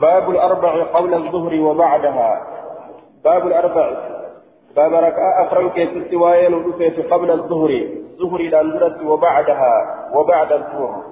[0.00, 2.46] باب الأربع قبل الظهر وبعدها.
[3.24, 3.86] باب الأربع.
[4.76, 6.54] باب ركعة أفرن كيست وين
[7.10, 7.88] قبل الظهر.
[8.18, 9.74] ظهر الأندرة وبعدها
[10.14, 11.02] وبعد الظهر.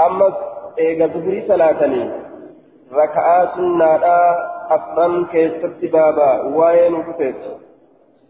[0.00, 0.34] أما
[0.78, 2.10] إيجا ظهر ثلاثة
[2.92, 4.00] ركعة سنة
[4.70, 7.34] أفرن كيست بابا وين قفت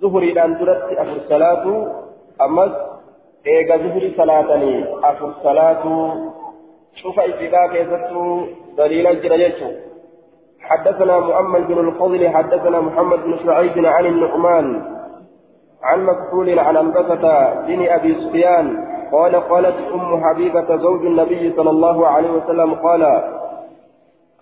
[0.00, 1.64] ظهر الأندرة أفر صلاة
[2.40, 2.76] أما
[3.46, 5.84] إيجا ظهر ثلاثة أفر صلاة
[7.02, 8.10] شوف إتباع keessatti
[8.78, 9.70] دليل الجريتو
[10.60, 14.82] حدثنا مؤمل بن الفضل حدثنا محمد بن شعيب عن النعمان
[15.82, 18.66] عن مكحول عن عنبسة بن أبي سفيان
[19.12, 23.02] قال قالت أم حبيبة زوج النبي صلى الله عليه وسلم قال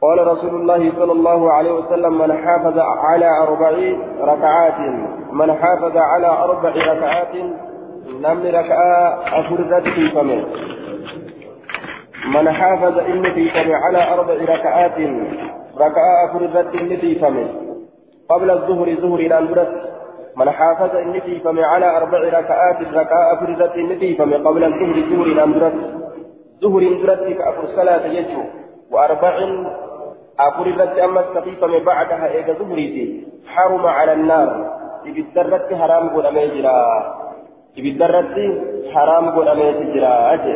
[0.03, 3.71] قال رسول الله صلى الله عليه وسلم من حافظ على أربع
[4.21, 4.79] ركعات
[5.33, 7.35] من حافظ على أربع ركعات
[8.21, 10.45] نم ركعة أفردت في فمه.
[12.27, 14.99] من حافظ إن في فمه على أربع ركعات
[15.77, 17.49] ركعة أفردت إن في فمه
[18.29, 19.83] قبل الظهر ظهر إلى البرد
[20.37, 24.95] من حافظ إن في فمه على أربع ركعات ركعة أفردت إن في فمه قبل الظهر
[25.11, 26.03] ظهر إلى البرد
[26.63, 28.43] ظهر البرد كأفر صلاة يجو.
[28.91, 29.39] وأربع
[30.41, 34.83] أفردت أما استفيفم بعدها إيجا ظهري حرم على النار.
[35.11, 36.75] ibiddarratti haraam godhamee jira
[37.81, 38.47] ibiddarratti
[38.95, 40.55] haraam godhamee jira aje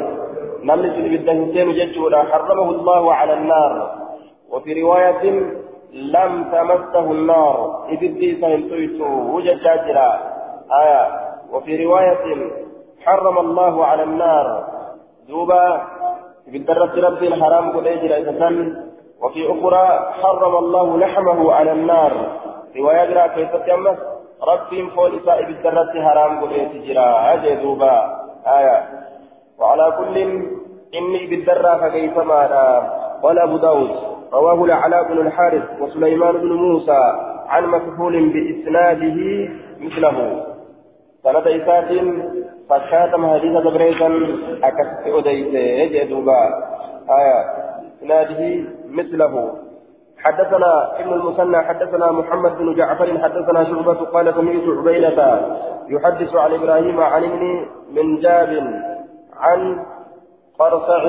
[0.63, 2.25] ibidda hin seenu jechuudha.
[2.33, 3.75] Harramahu allahu cala annaar.
[4.51, 5.23] وفي رواية
[5.93, 10.19] لم تمسه النار إبدي سهلتويت وجد جاجرا
[10.83, 11.09] آية
[11.53, 12.51] وفي رواية
[13.05, 14.65] حرم الله على النار
[15.29, 15.83] دوبا
[16.47, 18.13] بالدرة رب الحرام قد أجر
[19.23, 22.13] وفي أخرى حرم الله لحمه على النار
[22.77, 23.99] رواية جرا كيف تمس
[24.43, 29.06] رب فول سائب الدرة حرام قد أجي دوبا آية
[29.61, 30.19] وعلى كل
[30.95, 32.41] إني بالدرة فكيف ما
[33.23, 33.91] قال أبو داود
[34.33, 37.13] رواه العلاء بن الحارث وسليمان بن موسى
[37.49, 39.49] عن مكحول بإسناده
[39.81, 40.47] مثله.
[41.25, 41.91] سند إسات
[42.71, 44.09] فكاتم حديث دبريزا
[44.63, 46.41] أكست أديت يجدوبا
[47.11, 47.41] آية
[47.99, 49.53] إسناده مثله.
[50.19, 55.41] حدثنا ابن المثنى حدثنا محمد بن جعفر حدثنا شعبة قال سمعت عبيدة
[55.89, 58.51] يحدث عن إبراهيم عن ابن من جاب
[59.41, 59.85] عن
[60.59, 61.03] قرصع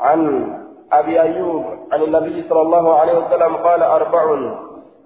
[0.00, 0.52] عن
[0.92, 4.22] أبي أيوب عن النبي صلى الله عليه وسلم قال أربع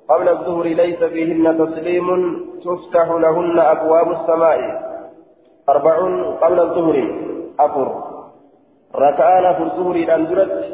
[0.08, 2.06] قبل الظهر ليس فيهن تسليم
[2.64, 4.58] تفتح لهن أبواب السماء.
[5.68, 5.96] أربع
[6.42, 6.96] قبل الظهر.
[7.60, 7.88] أفر.
[8.94, 10.64] ركعان أفر الظهر الأندرت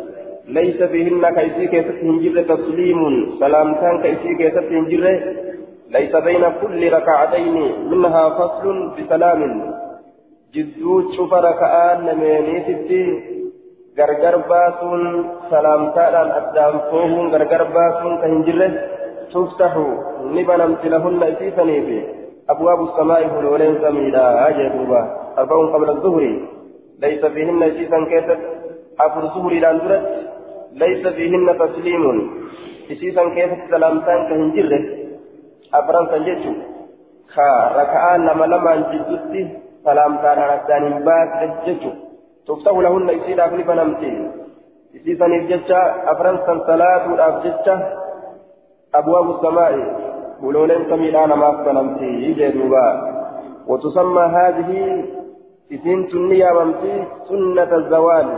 [0.48, 3.00] ليس فيهن كيسي كيست هنجر تسليم.
[3.40, 5.04] سلامتان كيسي كيست هنجر
[5.90, 7.56] ليس بين كل ركعتين
[7.90, 9.42] منها فصل بسلام.
[10.54, 12.00] جدود شوف ركعان
[13.98, 15.03] gargar baasuun
[15.50, 18.69] salaamtaadhaan addaan toohuun gargar baasuun kan hin jirre
[19.32, 19.87] tuftaxu
[20.34, 21.88] ni banamti lahunna isiisaniif
[22.53, 24.22] abwaabu samaa'i hulooleen samiidha
[24.58, 25.00] jee duuba
[25.41, 26.31] arba'uun qabla zuhri
[27.03, 28.48] laysa fiihinna isiisan keessatti
[29.06, 30.20] afur zuhriidhaan duratti
[30.82, 32.20] laysa fiihinna tasliimuun
[32.94, 34.81] isiisan keessatti salaamtaan kan hin jirre
[35.81, 36.53] afran san jechu
[37.34, 37.48] ka
[37.81, 39.42] raka'aa nama lamaan jiddutti
[39.84, 42.09] salaamtaadhaan addaan hin baasne jechuudha
[42.49, 44.12] تفتح لهن إسيد أفني فنمتي.
[44.97, 45.81] إسيد جتة
[46.12, 47.75] أفرنسا صلاة الأفجتة
[48.94, 49.72] أبواب السماء
[50.43, 52.11] ولولين سميلان ما فنمتي.
[52.25, 52.87] يجدوبا
[53.69, 54.71] وتسمى هذه
[55.72, 58.28] إسين تنيا ممتي سنة الزوال.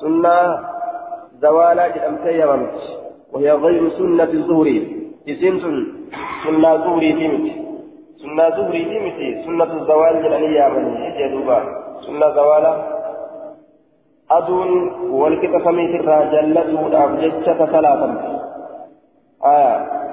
[0.00, 0.34] سنة
[1.42, 2.86] زوالا جدمتي ممتي.
[3.32, 4.68] وهي غير سنة الظهر
[5.30, 7.63] إسين سنة ظهري تمتي
[8.24, 11.58] سنة ظهري تمتي سنة الزوال جدنيا من يجدوبا
[12.06, 12.74] سنة زوالا
[14.36, 14.70] aduun
[15.20, 18.28] walqixa samiitirraa jallatuudhaaf jecha tasalaatamte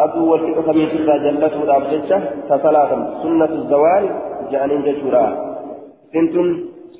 [0.05, 2.17] aduu walqixa samiitirraa jallatuudhaaf jecha
[2.49, 4.05] tasalaatamte sunnatu zawaal
[4.51, 5.23] jedhaniin jechuudha
[6.09, 6.49] isintun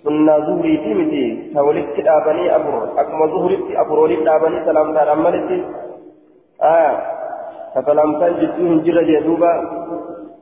[0.04, 1.24] sunnaa zuhriitii miti
[1.54, 5.58] ta walitti dhaabanii afur akkuma zuhritti afur walitti dhaabanii salaamtaadhaan malitti
[7.74, 9.52] ka salaamtaan jidduu hin jirre jee duuba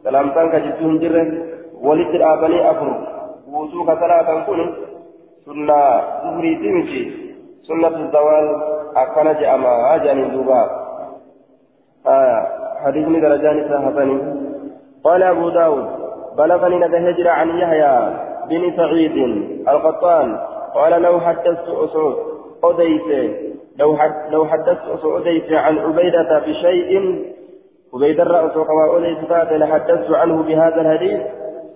[0.04, 1.24] salaamtaan ka jidduu hin jirre
[1.88, 2.94] walitti dhaabanii afur
[3.52, 4.62] guutuu ka salaatan kun
[5.50, 7.12] ظهري تمشي
[7.68, 8.48] سنة الزوال
[8.96, 10.62] أكن جأما أجاني دوبا
[12.08, 12.48] آه
[12.86, 14.18] حديثني درجان ساحتني
[15.04, 15.88] قال أبو داود
[16.38, 18.14] بلغني نتهجر عن يحيى
[18.50, 19.18] بن سعيد
[19.68, 20.38] القطان
[20.76, 22.16] قال لو حدثت أسعود
[22.64, 23.32] أديت
[23.80, 26.92] لو حد لو حدثت أسعوديت عن عبيدة بشيء
[27.94, 31.22] عبيد الرأس وقوى فات لحدثت عنه بهذا الحديث.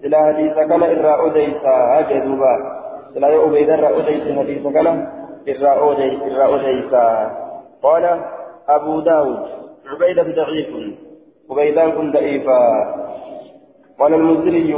[0.05, 2.83] إلى حديث كما إرى أديت أجدوبا.
[3.15, 5.07] لا يؤبيد الرأوديس حديث كان
[5.47, 6.93] الرأوديس
[7.83, 8.19] قال
[8.69, 9.39] أبو داود
[9.87, 10.67] عبيدة ضعيف
[11.51, 12.59] عبيدان كن ضعيفا
[13.99, 14.75] قال المنزلي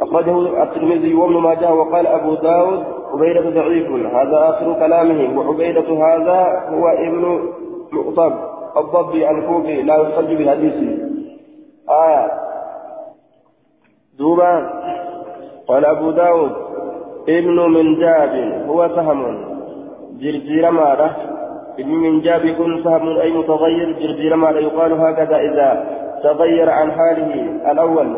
[0.00, 6.88] أخرجه الترمذي وابن ماجه وقال أبو داود عبيدة ضعيف هذا آخر كلامه وعبيدة هذا هو
[6.88, 7.52] ابن
[7.92, 8.57] مؤطب.
[8.78, 11.08] الضبي الكوفي لا يحتج بحديثه
[11.90, 12.30] آية.
[14.18, 14.70] دوبا.
[15.68, 16.52] قال أبو داود
[17.28, 19.20] ابن من جاب هو سهم
[20.20, 21.16] جرجير مارة.
[21.78, 23.92] ابن من جاب يكون سهم أي متغير.
[23.92, 25.68] جرجير مارة يقال هكذا إذا
[26.22, 27.32] تغير عن حاله.
[27.72, 28.16] الأول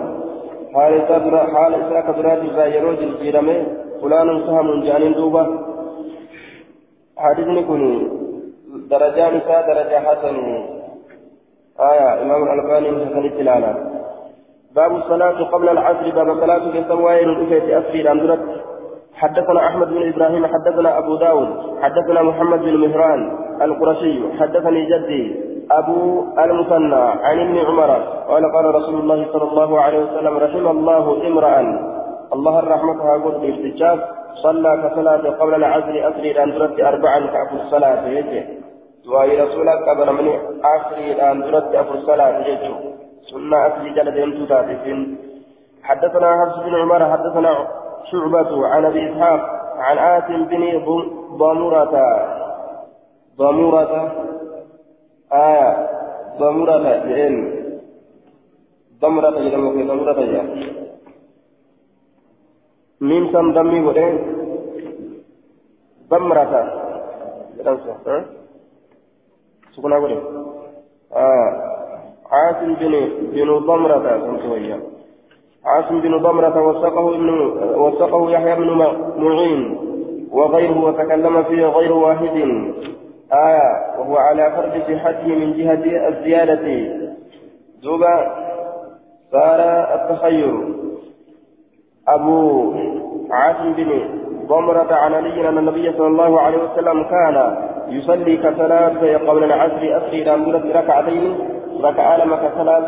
[0.74, 3.36] حال إساء حال إساء كبرات إذا يرو جرجير
[4.02, 5.44] فلان سهم جانين دوبا.
[7.18, 8.20] حديث كوني
[8.90, 10.36] درجان إساء درجة حسن.
[11.80, 13.90] آية إمام الألباني حسن التلالة.
[14.74, 18.40] باب الصلاة قبل العصر باب صلاة كسوائر الأفية أسري الأندرت
[19.14, 21.48] حدثنا أحمد بن إبراهيم حدثنا أبو داود
[21.82, 25.40] حدثنا محمد بن مهران القرشي حدثني جدي
[25.70, 27.90] أبو المثنى عن ابن عمر
[28.28, 31.60] قال قال رسول الله صلى الله عليه وسلم رحم الله امرأ.
[32.32, 33.98] الله الرحمة هاقول باستجاب
[34.34, 38.59] صلى كصلاة قبل العصر أسري الأندرت أربعا كأفو الصلاة يجي.
[39.10, 40.26] وأي رسولك قبل من
[40.64, 42.74] أسري الأندرت أفو الصلاة يجي
[43.30, 44.98] سنة أسري جلدين تتاتفين
[45.82, 47.52] حدثنا حفص بن عمر حدثنا
[48.10, 49.40] شعبة عن أبي إسحاق
[49.78, 50.62] عن آسم بن
[51.36, 51.94] ضمرة
[53.38, 53.92] ضمرة
[55.32, 55.70] آية
[56.38, 57.34] ضمرة جئن.
[59.00, 60.46] ضمرة جدًا في ضمرة جئن.
[63.00, 64.14] ميم سم دمي ودين
[66.10, 66.52] ضمرة
[67.58, 68.39] جدًا
[69.76, 70.20] سكنا ودين
[71.16, 71.70] آه
[72.30, 74.80] عاصم بن بن ضمرة كنت وياه.
[75.64, 77.30] عاصم بن ضمرة وثقه ابن
[77.74, 78.70] وثقه يحيى بن
[79.16, 79.78] معين
[80.32, 82.36] وغيره وتكلم فيه غير واحد.
[83.32, 86.66] آية وهو على فرض صحته من جهة الزيادة.
[87.82, 88.16] دوبا
[89.32, 89.60] صار
[89.94, 90.68] التخير.
[92.08, 92.72] أبو
[93.30, 93.90] عاصم بن
[94.46, 97.36] ضمرة عن علي أن النبي صلى الله عليه وسلم كان
[97.90, 100.32] يصلي كصلاة قبل العصر أسري إلى
[100.78, 101.24] ركعتين
[101.82, 102.86] ركع لما كصلاة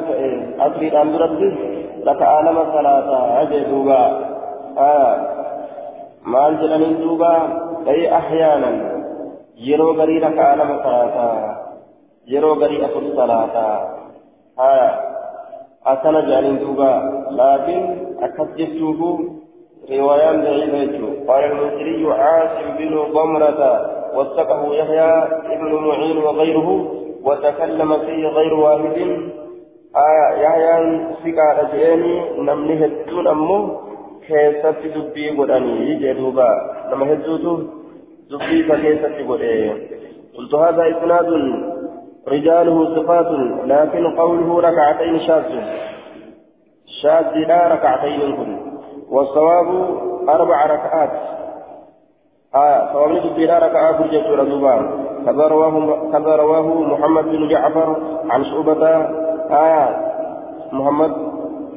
[0.66, 1.00] أسري إلى
[2.06, 3.08] ركعة لما صلاة
[3.43, 4.02] أجي دوبا
[4.78, 5.14] آه
[6.25, 7.31] maal jedhanii duuba
[7.90, 8.76] ay ahyaanan
[9.69, 11.55] yeroo garii raka'aa lama salaataa
[12.34, 13.75] yeroo garii afur salaataa
[14.60, 14.88] haya
[15.93, 16.90] akkana jedhanii duuba
[17.40, 17.84] laakiin
[18.26, 19.08] akkas jechuufu
[19.88, 23.62] daciifa jechuu qaala almunsiriyu caasim binu ضمرة
[24.17, 25.12] وثقه يحيى
[25.55, 26.69] ابن معين وغيره
[27.25, 28.96] وتكلم فيه غير واحد
[30.08, 30.75] آية يحيى
[31.25, 33.61] سكا جئني نمني هدون أمه
[34.94, 36.46] dubbii godhanii jedhuuba
[36.90, 37.52] nama hedduutu
[38.31, 39.55] dubbii isa keessatti godhe
[40.37, 41.29] قلت هذا إسناد
[42.29, 43.31] رجاله صفات
[43.67, 45.44] لكن قوله ركعتين شاذ
[47.02, 48.71] شاذ لا ركعتين كن
[49.12, 49.67] والصواب
[50.29, 51.11] أربع ركعات.
[52.55, 54.82] آه صواب لا ركعات برجة رزوبان
[55.26, 55.75] كذا رواه
[56.12, 57.97] كذا رواه محمد بن جعفر
[58.31, 58.87] عن شعبة.
[59.50, 59.88] آه
[60.73, 61.12] محمد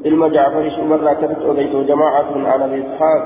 [0.05, 3.23] علم جعفر شمر راكبت أبيت جماعة على أبي إسحاق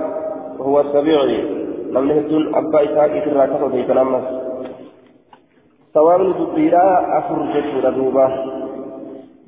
[0.59, 1.59] وهو السبيعي.
[1.91, 4.23] لم نهدون أبا إسحاق إذ راكب أبيت نمس
[5.93, 8.27] ثواب الدبيرا أفر جد ردوبة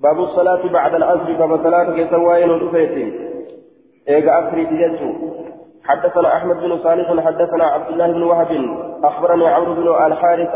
[0.04, 3.14] باب الصلاة بعد العصر باب صلاة كسوائن الأفيت
[4.10, 5.00] إيجا أفري تجد
[5.84, 8.48] حدثنا أحمد بن صالح حدثنا عبد الله بن وهب
[9.04, 10.50] أخبرني عمرو بن الحارث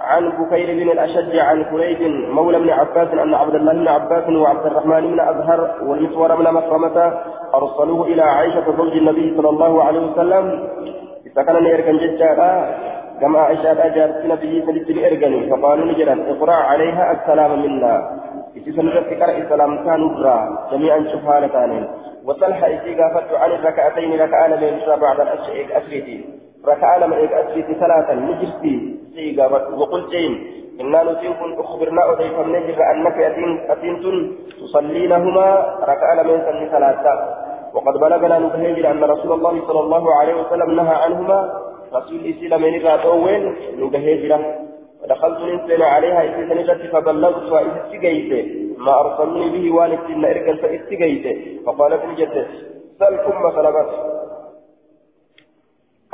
[0.00, 4.66] عن بكير بن الأشج عن كريب مولى بن عباس أن عبد الله بن عباس وعبد
[4.66, 7.12] الرحمن بن أزهر والمسور بن مخرمة
[7.54, 10.68] أرسلوه إلى عائشة زوج النبي صلى الله عليه وسلم.
[11.26, 12.74] إذا كان يركن ججارا
[13.20, 14.16] كما عائشة أجابت
[14.90, 17.94] الله عليه وسلم فقالوا نجرا اقرأ عليها السلام منا.
[18.56, 19.06] إذا سنجد
[19.42, 21.88] السلام كانوا برا جميعا شفها لكانين
[22.26, 26.24] وصلح إذا قافت عن الركعتين ركعان من بعد أسرتي
[26.66, 28.74] ركعان من أسرتي ثلاثا نجرتي
[29.14, 29.46] سيغا
[29.80, 30.32] وقل جين
[30.80, 32.02] إنا نسين كن أخبرنا
[32.46, 33.18] من نجر أنك
[33.70, 33.94] أتين
[34.60, 35.46] تصلينهما
[35.90, 37.14] ركع من سن ثلاثة.
[37.74, 41.38] وقد بلغنا نبهجر أن رسول الله صلى الله عليه وسلم نهى عنهما.
[41.94, 44.32] رسول إسلام من الراتوين نبهجر
[45.02, 48.32] ودخلت ننسل عليها إسلام فبلغت وإستجيت
[48.78, 51.26] ما أرسلني به والد إرقا فإستجيت
[51.66, 52.48] فقالت لجدت
[52.98, 53.90] سل أم سلمت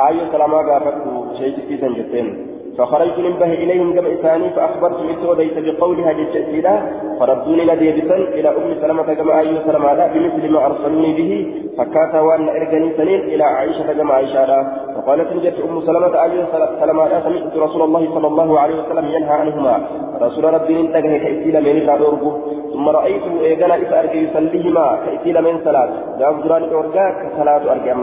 [0.01, 2.48] آية سلامة قالت شيء في سنجتين.
[2.79, 6.75] فخرجت من به إليهم كما إساني فأخبرت إسوديت بقولها للتأثيرا
[7.21, 11.33] فردوني نديبسا إلى أم سلمة كما أي سلمة لا بمثل ما أرسلوني به.
[11.79, 14.59] فكاتا وأن إرجني سنين إلى عائشة كما عائشة لا
[14.95, 16.47] فقالت نجت أم سلمة أي
[16.81, 19.75] سلمة لا سمعت رسول الله صلى الله عليه وسلم ينهى عنهما.
[20.23, 22.33] رسول ربي انتقه كإسيل من الرابع
[22.73, 25.91] ثم رأيته إيقنا إذا أرجع يصليهما كإسيل من صلاة.
[26.19, 27.95] جاب دران أرجع كصلاة أرجع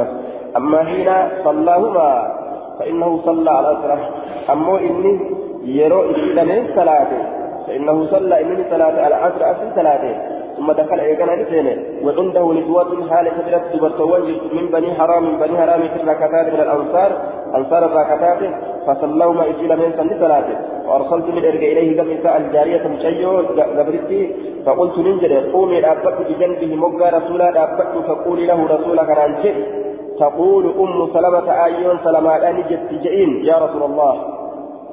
[0.58, 1.10] أما حين
[1.44, 2.10] صلاهما
[2.80, 4.10] فإنه صلى على أسره
[4.54, 5.20] أما إني
[5.64, 7.08] يرو إسيل من صلاة
[7.68, 13.32] فإنه صلى إنني صلاة على عشر أسر صلاة ثم دخل إيقنا لسينه وعنده نسوة حالة
[13.42, 14.22] كبيرة دبرتوان
[14.54, 17.12] من بني حرام من بني حرام في الركعتات من الأنصار.
[17.56, 18.40] أنصار الركعتات.
[18.88, 20.56] فصلوما من سن ثلاثة
[20.88, 23.38] وأرسلت من إرجع إليه قبل الجارية مشيو
[23.78, 24.36] قبرتي.
[24.66, 29.36] فقلت ننجل قومي أبقى بجنبه مقى رسولا أبقى فقولي له رسولك عن
[30.20, 33.46] تقول أم سلمة آيون سلمة أن جت جئين.
[33.46, 34.14] يا رسول الله.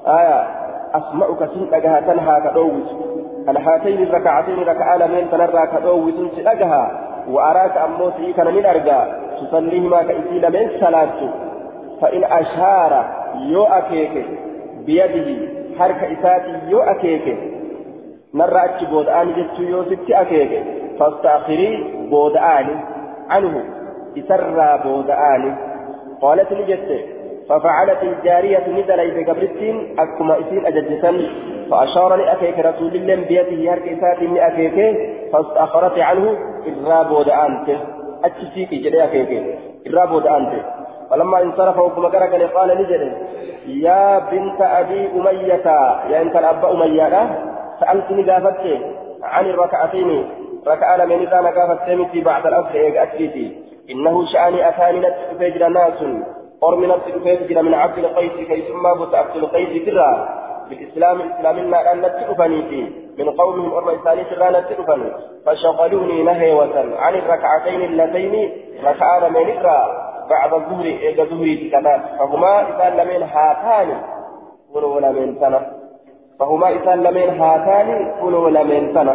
[0.07, 0.63] آية.
[0.95, 2.89] أسمعك سنتها تنهى كدوت
[3.49, 9.07] أنا هاتين الركعتين ركعة لمن تنرى كدوت سنتها وأراك أموتي كان من أرجع
[9.41, 11.31] تصليهما كإسي لمن صلاته
[12.01, 13.05] فإن أشار
[13.37, 14.27] يو أكيك.
[14.87, 15.49] بيده.
[15.79, 17.37] حركة إساتي يو أكيك.
[18.35, 20.65] نرى أتش بودآن جتو يو ست أكيك.
[20.99, 21.71] فاستأخري
[22.11, 22.81] بودآن
[23.31, 23.65] عنه.
[24.19, 25.57] إسرى بودآن
[26.23, 27.05] قالت لجت
[27.49, 31.27] ففعلت الجارية ندلي بقبرتين أكما إسين أجدتن
[31.71, 34.97] فأشار لأكيك رسول الله بيده حركة إساتي لأكيك
[35.33, 37.79] فاستأخرت عنه إرى بودآن
[38.25, 39.31] أتشيك جدي أكيك
[39.87, 40.63] إرى بودآن
[41.11, 43.13] فلما انصرف وكما قال قال نجد
[43.67, 45.67] يا بنت أبي أمية
[46.11, 47.31] يا أنت الأب أمية
[47.81, 48.81] سألتني قافتك
[49.23, 50.25] عن الركعتين
[50.67, 56.03] ركعة من إذا نقافت بعد الأصل إيق أكيتي إنه شأني أتاني نتفجر ناس
[56.65, 60.29] أرمي نفسي تفجر من عبد القيس كي ثم بت عبد القيس كرا
[60.69, 65.13] بالإسلام إسلامنا أن نتفني من قومهم أرمى إساني كرا نتفني
[65.47, 68.53] فشغلوني نهيوة عن الركعتين اللتين
[68.85, 74.01] ركعة من إكرا بعد الظهر إيجا ظهري كذا فهما إذا لمن هاتان
[74.75, 75.61] كنوا لمن سنة
[76.41, 79.15] فهما إذا لمن هاتان كنوا لمن سنة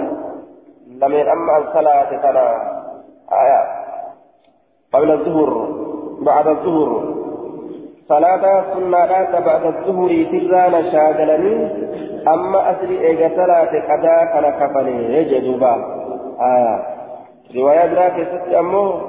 [0.88, 2.50] لمن أما الصلاة ترى
[3.32, 3.87] آية.
[4.98, 5.68] قبل الظهر
[6.22, 7.18] بعد الظهر.
[8.10, 11.56] صلاة سنة بعد الظهر ترانا شاغلني
[12.28, 15.74] أما أسري إيجا صلاة كذا كان كفني يجدوبا
[16.42, 16.76] آية
[17.56, 19.02] رواية ذاك ست أمه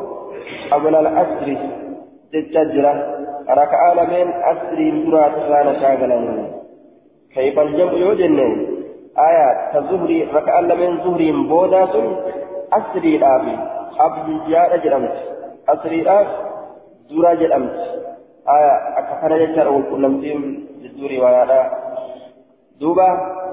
[0.71, 1.49] قبل الأسر
[2.73, 2.93] jira
[3.49, 6.49] raka'aa lameen asriin duraa irraa shaagalanii
[7.35, 8.39] كيف الجمع يوجن
[9.29, 12.07] آية تزهري ركعة لمن زهري بودا سن
[12.73, 13.57] أسري الآبي.
[14.01, 15.38] أبجياء جرمت.
[15.69, 16.27] أسري الآب
[17.09, 17.77] زورا جرمت
[18.57, 20.41] آية أكفر يجر والكلمتين
[20.83, 21.61] جزوري ويانا
[22.81, 23.09] دوبا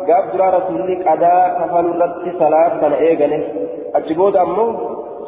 [0.07, 3.43] قاب درا رسولي قدا كفل رد صلاة كان إيغنه
[3.95, 4.65] أجبود أمو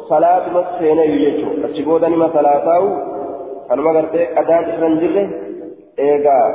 [0.10, 2.68] صلاة مسينة يجيشو أجبود أنما صلاة
[3.98, 5.24] gartee qadaan irra hin jirre
[6.08, 6.46] eegaa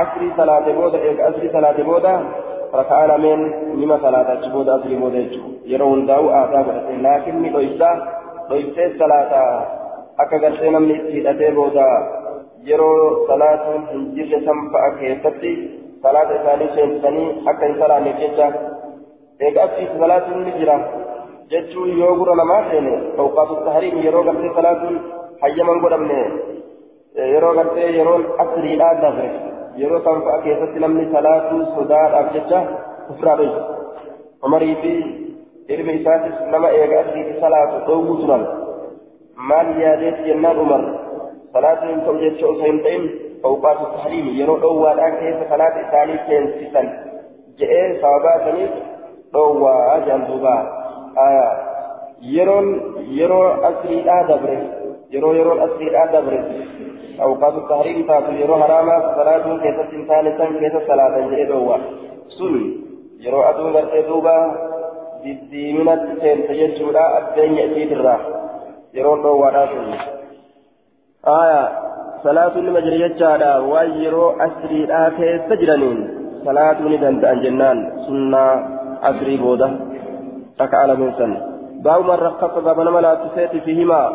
[0.00, 2.12] asrii salaate booda eega asrii salaate booda
[2.80, 3.42] raka'aa lameen
[3.80, 7.94] nima salaata achi booda asrii booda jechuudha yeroo hundaa'u aadaa godhate laakiin ni dhoysaa
[8.50, 9.40] dhoysee salaata
[10.24, 11.86] akka gartee namni itti hidhatee booda
[12.68, 15.52] yeroo salaatuun hin jirre san fa'a keessatti
[16.06, 18.46] salaata isaanii seensisanii akka hin salaanneef jecha
[19.48, 20.76] eega asrii salaatuun ni jira
[21.54, 24.96] jechuun yoo gura namaa seene awqaatu tahriim yeroo gartee salaatuun
[25.44, 26.18] hayyaman godhamne
[27.34, 29.28] yeroo gartee yeroon asriidhaa dabre
[29.82, 32.64] yeroo san fa'a keessatti namni salaatuu sodaadhaaf jecha
[33.10, 33.62] ofirraa dhoyse
[34.48, 34.92] umarii fi
[35.74, 38.44] ilmi isaatis nama eega asriitti salaatu dhoowwuu turan
[39.50, 40.82] maal yaadeet jennaan umar
[41.56, 43.06] salaatuu hin ta'u jecha osoo hin ta'in
[43.50, 46.90] awqaatu tahriimi yeroo dhoowwaadhaa keessa salaata isaanii seensisan
[47.62, 48.72] je'ee sababaa saniif
[49.36, 50.54] dhoowwaa jedhan duuba
[52.36, 52.68] yeroon
[53.18, 54.56] yeroo asriidhaa dabre
[55.16, 56.38] yeroo yeroon asriidhaa dabre
[57.26, 61.78] awqaatu tahriim taatu yeroo haraamaa salaatuun keessatti hin taane san keessa salaatan jedhee dhoowwa
[62.38, 62.56] sun
[63.26, 64.34] yeroo aduun gartee duuba
[65.26, 68.20] diddiiminatti seente jechuudha addeenya isiitirraa
[68.98, 69.88] yeroon dhoowwaadhaa sun
[71.38, 71.62] aya
[72.26, 75.98] salaatuun nima jira jechaadha waan yeroo asriidhaa keessa jiraniin
[76.44, 78.52] salaatuu ni danda'an jennaan sunnaa
[79.10, 79.68] asrii booda
[80.62, 81.34] raka'a lameen san
[81.88, 84.06] baabu man rakkasa baaba nama laattiseeti fihimaa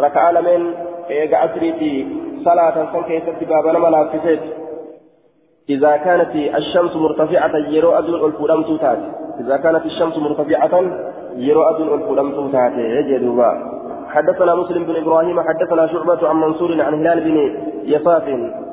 [0.00, 0.74] ركعة لمن
[1.10, 2.06] إيجا أسريتي
[2.44, 4.40] صلاة سن كيست بابا نما لافسيت
[5.68, 8.98] إذا كانت الشمس مرتفعة يرو أدون الفلم توتات.
[9.40, 10.74] إذا كانت الشمس مرتفعة
[11.36, 12.72] يرو أدون الفلم توتات.
[12.76, 13.44] يجدوا
[14.08, 17.36] حدثنا مسلم بن إبراهيم حدثنا شعبة عن منصور عن هلال بن
[17.84, 18.24] يساف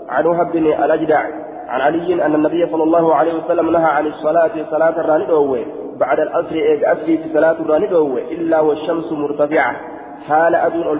[0.10, 1.22] عن وهب بن الأجدع
[1.68, 5.66] عن علي أن النبي صلى الله عليه وسلم نهى عن الصلاة صلاة الراني
[6.00, 7.88] بعد الأسر إيج أسري صلاة الراني
[8.32, 9.76] إلا والشمس مرتفعة.
[10.28, 11.00] haala aduun ol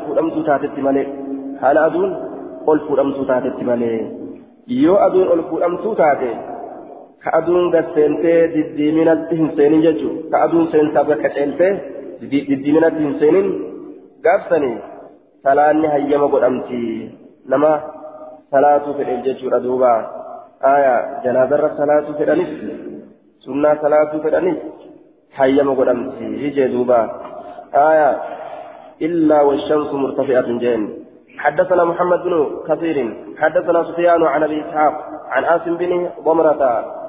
[2.88, 4.19] fuudhamtuu taatetti malee
[4.68, 6.32] haala aduun ol fuudhamtuu malee yoo aduun ol fuudhamtuu taate
[7.24, 11.70] كأدون قد سنتي دديمنة هنسين ججو كأدون سنتا بكتلتي
[12.50, 13.36] دديمنة هنسين
[14.26, 14.74] قابسني
[15.44, 17.12] salaanni hayyama godhamti
[17.48, 17.72] nama
[18.52, 19.92] salaatu fedhe jechuudha duuba
[20.60, 22.52] aya janaazarra salaatu fedhanis
[23.46, 24.60] sunnaa salaatu fedhanis
[25.40, 27.00] hayyama godhamti jee duuba
[27.72, 28.10] aya
[29.08, 30.84] illaa washamsu murtafi'atun jeen
[31.40, 32.34] حدثنا محمد بن
[32.68, 32.98] كثير
[33.38, 34.94] حدثنا سفيان عن أبي إسحاق
[35.30, 36.64] عن آسم بن ضمرة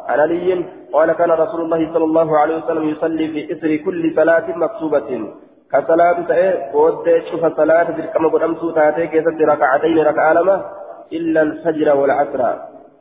[0.09, 4.47] عن علي قال كان رسول الله صلى الله عليه وسلم يصلي في إثر كل صلاة
[4.57, 5.11] مكتوبة.
[5.73, 10.57] كصلاة تأي بود شوف صلاة بالكما قدمت تاتي كيست ركعتين ركعة لما؟
[11.13, 12.43] إلا الفجر والعصر.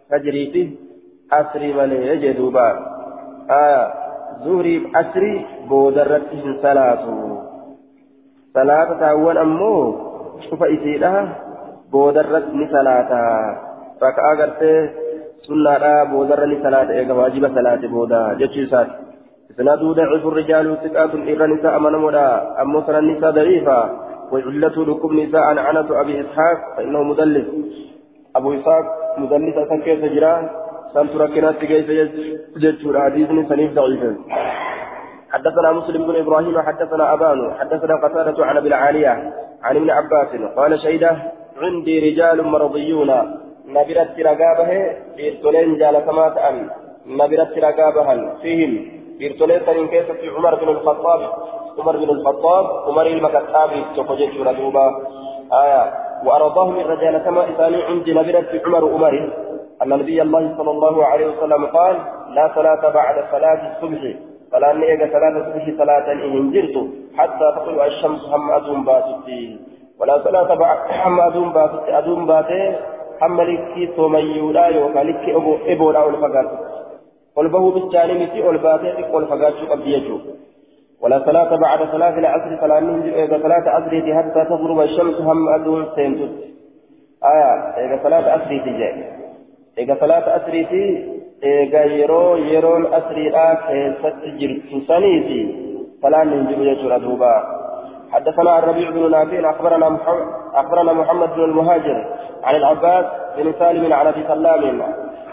[0.10, 0.70] فجري فيه
[1.34, 2.68] أسري من يجدوبا.
[3.50, 3.94] آه
[4.46, 7.04] زهري أسري بودرتهم صلاة.
[8.54, 10.09] صلاة تاول أمو
[10.50, 11.36] شوف إسيدها
[11.92, 13.12] بودرتني صلاة
[14.04, 14.90] ركعة قرتي
[15.48, 18.34] سنة بودرني صلاة إيقا واجب صلاة بودا.
[18.40, 18.88] جتشي صلاة
[19.52, 22.30] إسناده ضعيف الرجال ثقات إر نساء من مدى
[22.62, 23.80] أما سنة النساء ضعيفة
[24.32, 27.48] وعلته لكم نساء عنة أبي إسحاق فإنه مدلس.
[28.36, 28.86] أبو إسحاق
[29.18, 30.50] مدلس أسان كيف جرا
[30.94, 31.88] سنت ركنات كيف
[32.58, 34.12] جدشور حديث سنيف ضعيفا.
[35.34, 39.34] حدثنا مسلم بن إبراهيم حدثنا أبان حدثنا قتادة عن أبي العالية
[39.64, 41.18] عن ابن عباس قال شيدة
[41.62, 43.12] عندي رجال مرضيون
[43.68, 44.72] نبرت رقابه
[45.20, 46.70] إرتلين جالسما تأم
[47.08, 49.00] نبرت رقابها فيهم.
[49.20, 51.22] بيرتولين سنين كيسة في عمر بن الخطاب
[51.80, 54.86] عمر بن الخطاب عمر المكتاب تخجل شردوبا
[55.64, 55.84] آية
[56.26, 59.34] وأرضاه من رجال كما إثاني عند نبرة في عمر عمر.
[59.84, 61.96] أن نبي الله صلى الله عليه وسلم قال
[62.36, 64.02] لا صلاة بعد صلاة الصبح.
[64.52, 66.76] فلا نيجا صلاة الصبح صلاة إن جرت
[67.18, 69.60] حتى تطلع الشمس هم أدوم باتتي.
[70.00, 70.50] ولا صلاة
[71.06, 71.98] هم أدوم باتتي.
[71.98, 72.76] أدوم باتي.
[73.22, 75.00] هم لكي توميولا يوكا.
[75.00, 76.48] لكي أبو إبو لا الفقر
[77.36, 80.20] قلبه بالجانب في الباتي قل فقاتشو قبل
[81.02, 82.58] ولا صلاة بعد صلاة العصر.
[82.62, 86.32] فلا ننزل إذا صلاة عصر حتى تغرب الشمس هم أدون سيمتت
[87.24, 87.54] آية.
[87.86, 89.06] إذا صلاة عصر تجي
[89.78, 90.54] إذا صلاة عصر
[91.44, 95.42] إذا يرو يرون عصر لا كيست جرت سنيتي
[96.04, 97.44] فلا ننزل يجر أدوبا
[98.12, 102.06] حدثنا الربيع بن نافع أخبرنا محمد أخبرنا محمد بن المهاجر
[102.44, 103.06] عن العباس
[103.38, 104.82] بن سالم عن أبي سلام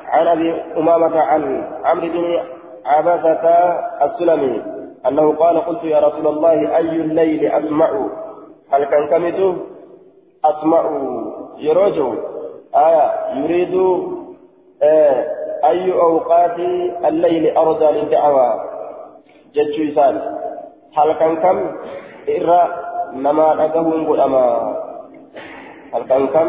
[0.08, 2.40] عن ابي امامه عن عمرو بن
[2.86, 3.48] عباسه
[4.04, 4.62] السلمي
[5.08, 7.90] انه قال قلت يا رسول الله اي الليل اسمع
[8.72, 9.56] هل كان كمت
[10.44, 10.82] اسمع
[11.58, 12.16] يروج
[12.74, 13.74] آية يريد
[14.82, 15.24] آه
[15.64, 16.58] اي اوقات
[17.04, 18.60] الليل ارضى للدعوى
[19.54, 20.16] جدش يسال
[20.96, 21.58] هل كان كم
[22.28, 22.60] إرى
[23.14, 24.46] نما نقهم قدما
[25.94, 26.48] هل كان كم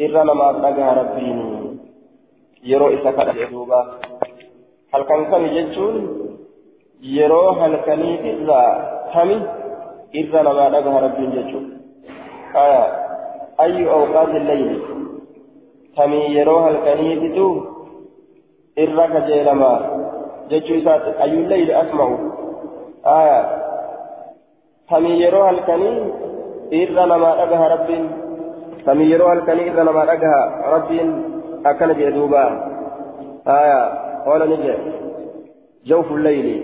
[0.00, 1.62] إرى نما نقها ربيني
[2.62, 3.98] yeroo isa kadhate duuba
[4.94, 5.96] halkan kami jechuun
[7.02, 8.70] yeroo halkanii irraa
[9.10, 9.36] kami
[10.14, 12.70] irra namaa dhagaha rabbiin jechuudha
[13.64, 14.78] ayyu awqaati layli
[15.96, 17.46] kamii yeroo halkaniititu
[18.84, 19.78] irra kajeelamaa
[20.48, 22.16] jechuu isaati ayyu layli asma'u
[24.90, 25.98] kamii yeroo halkanii
[26.82, 28.08] irra namaa dhagaha rabbiin
[28.86, 31.12] kamii yeroo halkanii irra namaa dhagaha rabbiin
[31.66, 32.44] أكل جدوبا
[33.46, 33.82] آية
[34.26, 34.74] قال نجي
[35.86, 36.62] جوف الليل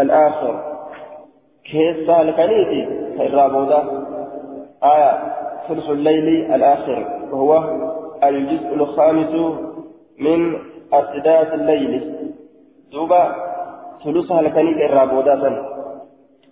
[0.00, 0.54] الآخر
[1.64, 2.88] كيف سالكنيتي
[3.26, 3.84] الرابودا
[4.84, 5.12] آية
[5.68, 7.52] ثلث الليل الآخر وهو
[8.24, 9.32] الجزء الخامس
[10.18, 10.58] من
[10.92, 11.92] أسداس الليل.
[12.92, 13.22] دوبا
[14.04, 15.56] ثلث هلكني الرابودا سن.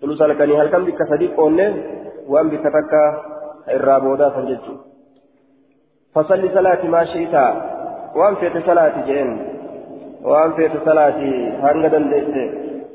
[0.00, 1.74] ثلث هلكني هل كم بك صديق قولنا
[2.29, 3.05] وأن بك تكا
[3.68, 4.74] الرابودا سن جدو
[6.14, 7.35] فصل صلاة ما شئت
[8.14, 9.31] وان فيت صلاة جين
[10.22, 11.18] وان فيت صلاة
[11.64, 12.35] هنگا دندت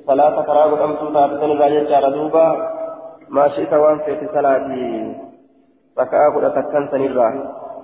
[0.07, 2.47] صلاة فراغ أمسو تابتن راجع جار دوبا
[3.29, 4.67] ما شئت وان فيت صلاة
[5.99, 7.29] ركعة قد تكن سنرا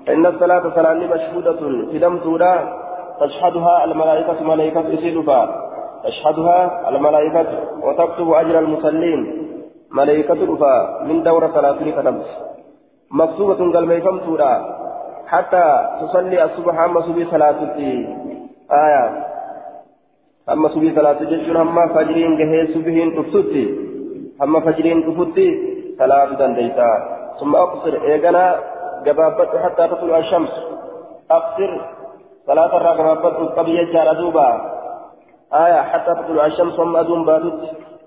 [0.09, 2.53] إن الصلاة صلاة مشهودة في دم تودا
[3.21, 5.41] تشهدها الملائكة ملائكة إسيلفا
[6.03, 7.47] تشهدها الملائكة
[7.83, 9.19] وتكتب أجر المصلين
[9.91, 12.25] ملائكة رفا من دورة صلاة كتبت
[13.11, 14.53] مكتوبة قال ميكم تودا
[15.27, 15.65] حتى
[16.01, 17.59] تصلي الصبح أما صبي صلاة
[18.71, 19.25] آية.
[20.49, 23.65] أما صبي صلاة جشر أما فجرين جهي صبحين تفتتي.
[24.43, 25.47] أما فجرين تفتي
[25.99, 26.91] صلاة دنديتا.
[27.39, 28.55] ثم أقصر إيقنا
[29.05, 30.49] جبابت حتى تطلع الشمس
[31.31, 31.81] أقصر
[32.47, 34.49] صلاة الرا جبابت قبل يجار دوبا
[35.53, 37.59] آية حتى تطلع الشمس ثم أدوم باتت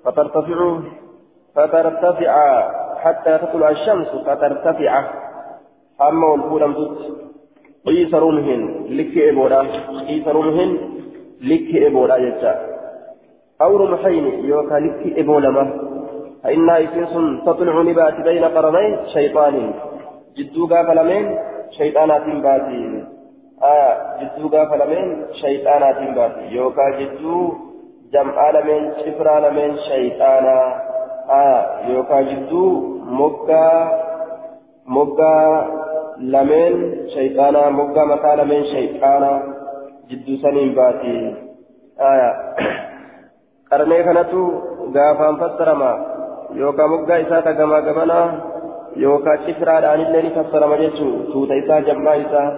[0.04, 0.78] فترتفع
[1.54, 2.34] فترتفع
[2.96, 5.04] حتى تطلع الشمس فترتفع
[6.00, 6.98] أما والفولم تت
[7.87, 9.61] قيس رمهن لك إبودا
[10.08, 10.98] قيس رمهن
[11.40, 12.52] likki eboodha jecha
[13.62, 15.64] أو رمحين يوكا لكي إبو لما
[16.44, 19.74] فإنها إسنس تطلع نبات بين قرني شيطان
[20.36, 21.38] جدو قاف لمن
[21.78, 23.04] شيطانات باتي
[23.62, 27.54] آه جدو قاف لمن شيطانات باتي يوكا جدو
[28.12, 30.58] جمع لمن شفرا لمن شيطانا
[31.30, 32.64] آه يوكا جدو
[33.20, 33.66] مكة
[34.86, 35.34] مكة
[36.18, 36.72] لمن
[37.14, 39.32] شيطانا مكة مكة لمن شيطانا
[40.10, 41.34] جدو سنين باتي
[42.00, 42.32] آه
[43.70, 44.42] kanatu
[44.92, 45.90] gaafaan fassarama
[46.56, 48.26] yookaan moggaa isaa ta gamaa gamanaa
[48.96, 52.48] yookaan cifraadhaanillee ni fassarama jechuun tuuta isaa jammaa isaa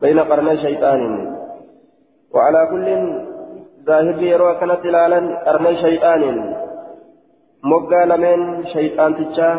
[0.00, 1.16] bayna qarnee shayxaaniin
[4.32, 6.22] يروى كانت لالا قرني شيطان
[7.70, 9.50] مقا لمن شيطان تجا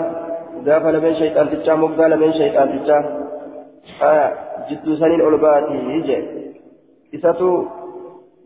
[0.65, 2.97] غاف لمن شيطان تجا مقا لمن شيطان تجا
[4.04, 4.30] آه
[4.69, 6.19] جدو سنين أولباتي يجي
[7.15, 7.50] إساتو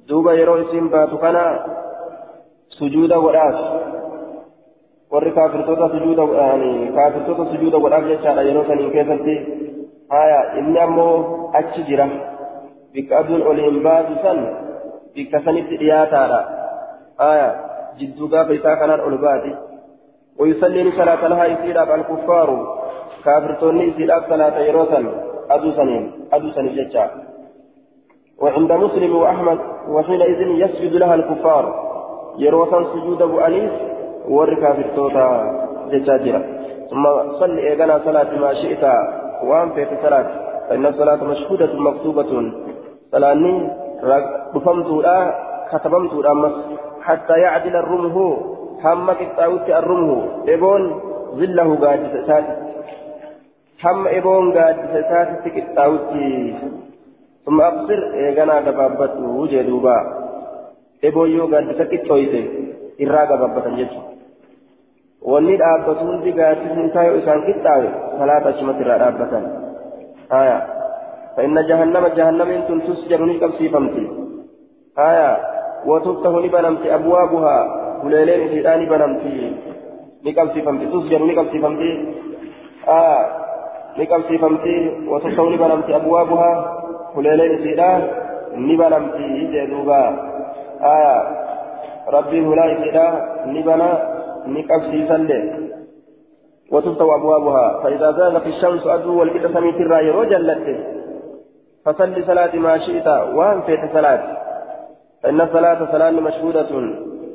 [0.08, 1.38] دوبا يروى اسم باتو كان
[2.78, 3.58] sujuuda godhaaf
[5.12, 9.36] warri kaafirtoota sujuuda godhaani kaafirtoota sujuuda godhaaf jechaadha yeroo saniin keessatti
[10.16, 11.16] haya inni ammoo
[11.62, 12.08] achi jira
[12.94, 14.40] bikka aduun oliin baatu san
[15.16, 16.40] bikka sanitti dhiyaataadha
[17.26, 17.52] haya
[18.00, 19.54] jidduu gaafa isaa kanaan ol baati
[20.40, 22.50] ويصلي صلاة لها يسير الكفار
[23.26, 25.00] كافر توني يسير صلاة يروسا
[25.50, 27.06] أدو سنين أدو سنين جتشا
[28.42, 31.66] وعند مسلم وأحمد وحينئذ يسجد لها الكفار
[32.38, 33.74] yeroo san sujuuda bu'aniif
[34.30, 35.30] warri kaafirtoota
[35.92, 36.42] jechaa jira.
[36.92, 37.06] ثم
[37.40, 38.84] صل إيقنا صلاة ما شئت
[39.48, 40.30] وأن في صلاة
[40.70, 42.52] فإن الصلاة مشهودة مكتوبة
[43.12, 43.44] صلاة
[44.56, 45.18] رفمت لا
[45.72, 46.56] كتبمت أمس
[47.02, 48.18] حتى يعدل الرمه
[48.84, 50.84] هم كتاوت الرمه إبون
[51.40, 52.46] ظله قاد سات
[53.84, 54.78] هم إبون قاد
[55.10, 56.12] سات كتاوت
[57.46, 59.98] ثم أبصر إيقنا دبابته وجدوبا
[61.08, 62.42] ebooyyoo gaaddisa qixxooyte
[63.04, 64.11] irraa gababbatan jechuudha.
[65.22, 69.50] Wanni dhaabbatu hundi gaaddisni isaa yoo isaan qixxaawe salaata achumatti irraa dhaabbatan.
[70.30, 70.60] Haya.
[71.38, 74.06] فإن جهنم جهنم إن تسجر نكبسي فمتي
[75.00, 75.38] آية
[75.86, 77.58] وتفتح نبنمتي أبوابها
[78.04, 79.56] وليلين سيدان بنمتي
[80.26, 81.92] نكبسي فمتي تسجر نكبسي فمتي
[82.88, 83.20] آية
[84.00, 86.52] نكبسي فمتي وتفتح نبنمتي أبوابها
[87.16, 88.02] وليلين سيدان
[88.56, 90.04] نبنمتي جدوبا
[90.96, 91.16] آية
[92.16, 93.06] ربي هنا إذا
[93.46, 93.90] نبنا
[94.48, 95.70] نكبسي سلي
[96.72, 97.84] وتفتح أبوابها.
[97.84, 100.66] فإذا زالت الشمس أدو والكتة سميت الرأي وجلت
[101.86, 104.38] فصل صلاة ما شئت وأن فيت صلاة.
[105.24, 106.72] فإن الصلاة صلاة مشهودة.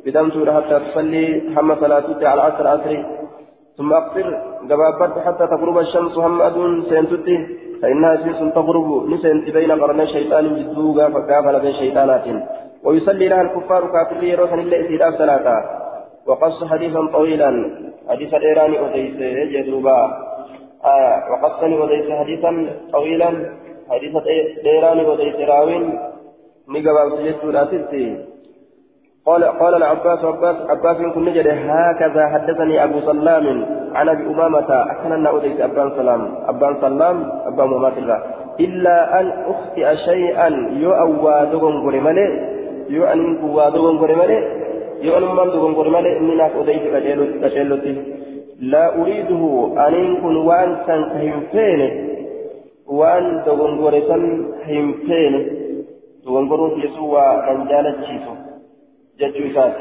[0.07, 3.07] بدمت حتى تصلي هم صلاتك على عصر عصري
[3.77, 4.27] ثم أقصر
[4.71, 7.37] جبابت حتى تغرب الشمس هم أدون سينتتي
[7.83, 12.25] فإنها شمس تغرب نسنت بين قرني الشيطان جدوغا فكافل بين شيطانات
[12.85, 15.47] ويصلي لها الكفار كافرين روحا إلا إسير صلاة
[16.27, 17.71] وقص حديثا طويلا.
[18.09, 19.17] حديث الإيران أديس
[19.53, 19.99] جدوبا
[20.85, 23.31] آه وقصني أديس حديثا طويلا.
[23.91, 25.99] حديث الإيران أديس راوين.
[26.69, 27.65] نقبا سجدت لا
[29.27, 34.71] قال قال العباس عباس عباس كن نجد هكذا حدثني أبو سلام عن أبي أمامة.
[34.93, 36.35] اكن اوديت أبان سلام.
[36.49, 38.23] أبان سلام ابا أمامة
[38.61, 42.29] إلا أن أخطئ شيئا يؤوى دغن غرمله
[42.89, 43.69] يو ان قوا
[45.02, 47.85] ان من إني ناس اوديت كجلوت كجلوت
[48.61, 49.42] لا أريده
[49.88, 51.80] ان كن وان كان كهيمفين
[52.87, 55.35] وان دغن غرسن هيمفين
[56.26, 58.35] دغن غرو يسوى ان جالتشيتو
[59.18, 59.74] جتشوسات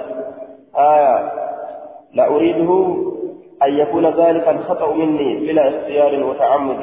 [0.77, 1.31] آية.
[2.13, 2.95] لا أريده
[3.63, 6.79] أن يكون ذلك الخطأ مني بلا اختيار وتعمد.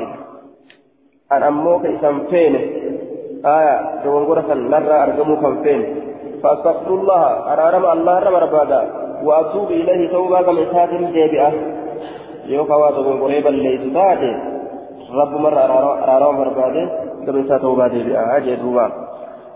[1.32, 2.54] أن أموك إسم فين.
[3.46, 4.02] آية.
[4.04, 6.01] دون غرفة نرى أرجموك فين.
[6.42, 7.52] فأستغفر الله.
[7.52, 8.80] أرارم الله رب ربادا.
[9.24, 11.52] وأتوب إليه توبة من ساتم جيبئة.
[12.46, 14.32] يوكا دون غريبا ليس تاتي
[15.14, 15.60] رب مرة
[16.04, 16.84] أرارم ربادا.
[17.26, 18.36] قبل ساتوبة جيبئة.
[18.36, 18.56] أجي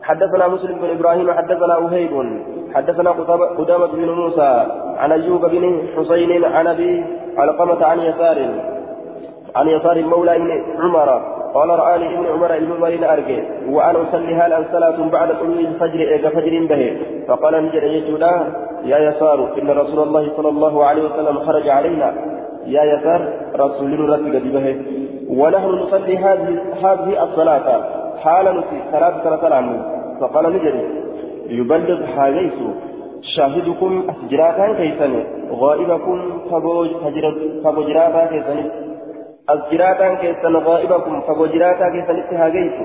[0.03, 2.40] حدثنا مسلم بن إبراهيم حدثنا وهيب
[2.75, 3.11] حدثنا
[3.59, 4.66] قدامة بن موسى.
[4.99, 5.64] عن أيوب بن
[5.96, 7.05] حسين عن أبي
[7.37, 8.38] علقمة عن يسار.
[9.57, 10.51] عن يسار المولى بن
[10.83, 11.36] عمر.
[11.57, 13.38] قال رآني ابن عمر المبين أرجع
[13.75, 16.83] وأنا أصلي هل صلاة بعد طلوع الفجر إذا فجر به.
[17.29, 18.33] فقال نجد يجودا
[18.92, 22.09] يا يسار إن رسول الله صلى الله عليه وسلم خرج علينا.
[22.77, 23.21] يا يسار
[23.64, 24.21] رسول الله
[24.57, 24.66] به.
[25.40, 26.53] ونحن نصلي هذه
[26.85, 27.69] هذه الصلاة.
[28.25, 29.64] حال نسي صلاة صلاة
[30.21, 30.85] فقال نجري
[31.59, 32.59] يبلغ حاليس
[33.23, 35.12] شاهدكم أسجراتا كيسن
[35.62, 36.19] غائبكم
[37.64, 38.59] فبجراتا كيسن
[39.48, 42.76] أسجراتا كيسن غائبكم فبجراتا كيسن اتهاجيت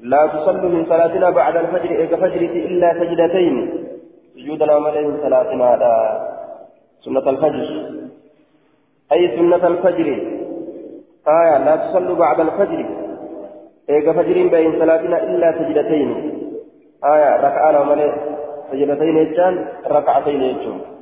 [0.00, 3.84] لا تصلوا من صلاتنا بعد الفجر إيك فجر إلا سجدتين
[4.34, 5.94] سجودنا من صلاتنا هذا
[7.04, 7.66] سنة الفجر
[9.12, 10.08] أي سنة الفجر
[11.28, 12.86] آية لا تصلوا بعد الفجر
[13.90, 16.10] إيك فجر بين صلاتنا إلا سجدتين
[17.04, 18.12] آية ركعة من
[18.70, 20.93] سجدتين يجان ركعتين يجون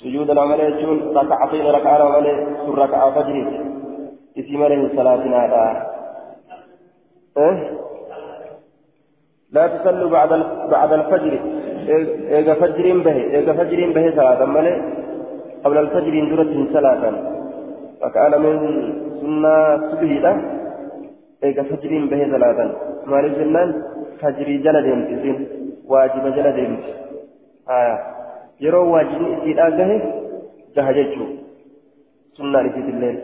[0.00, 2.26] سجود العمل يجون ركعتين ركعة العمل
[2.66, 3.36] سر ركعة فجر
[4.38, 5.86] إسم له صلاتنا هذا
[7.36, 7.56] أه؟
[9.52, 10.28] لا تصلوا بعد
[10.70, 11.32] بعد الفجر.
[12.40, 14.44] إذا فجر به إذا فجر به صلاة.
[14.44, 14.76] ملء
[15.64, 17.02] قبل الفجر درة صلاة.
[18.00, 18.54] فكان من
[19.20, 19.56] سنة
[19.90, 20.32] سبيلة
[21.44, 22.58] إذا فجر به صلاة.
[23.06, 23.62] ما لزلنا
[24.20, 25.46] فجر جلد إذن
[25.88, 26.78] واجب جلد
[27.68, 28.19] آه.
[28.60, 29.90] يرو واجب إذن به
[30.76, 31.26] جهجته
[32.36, 33.18] سنة لجد الليل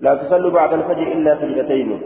[0.00, 2.00] لا تصلوا بعد الفجر إلا سجدتين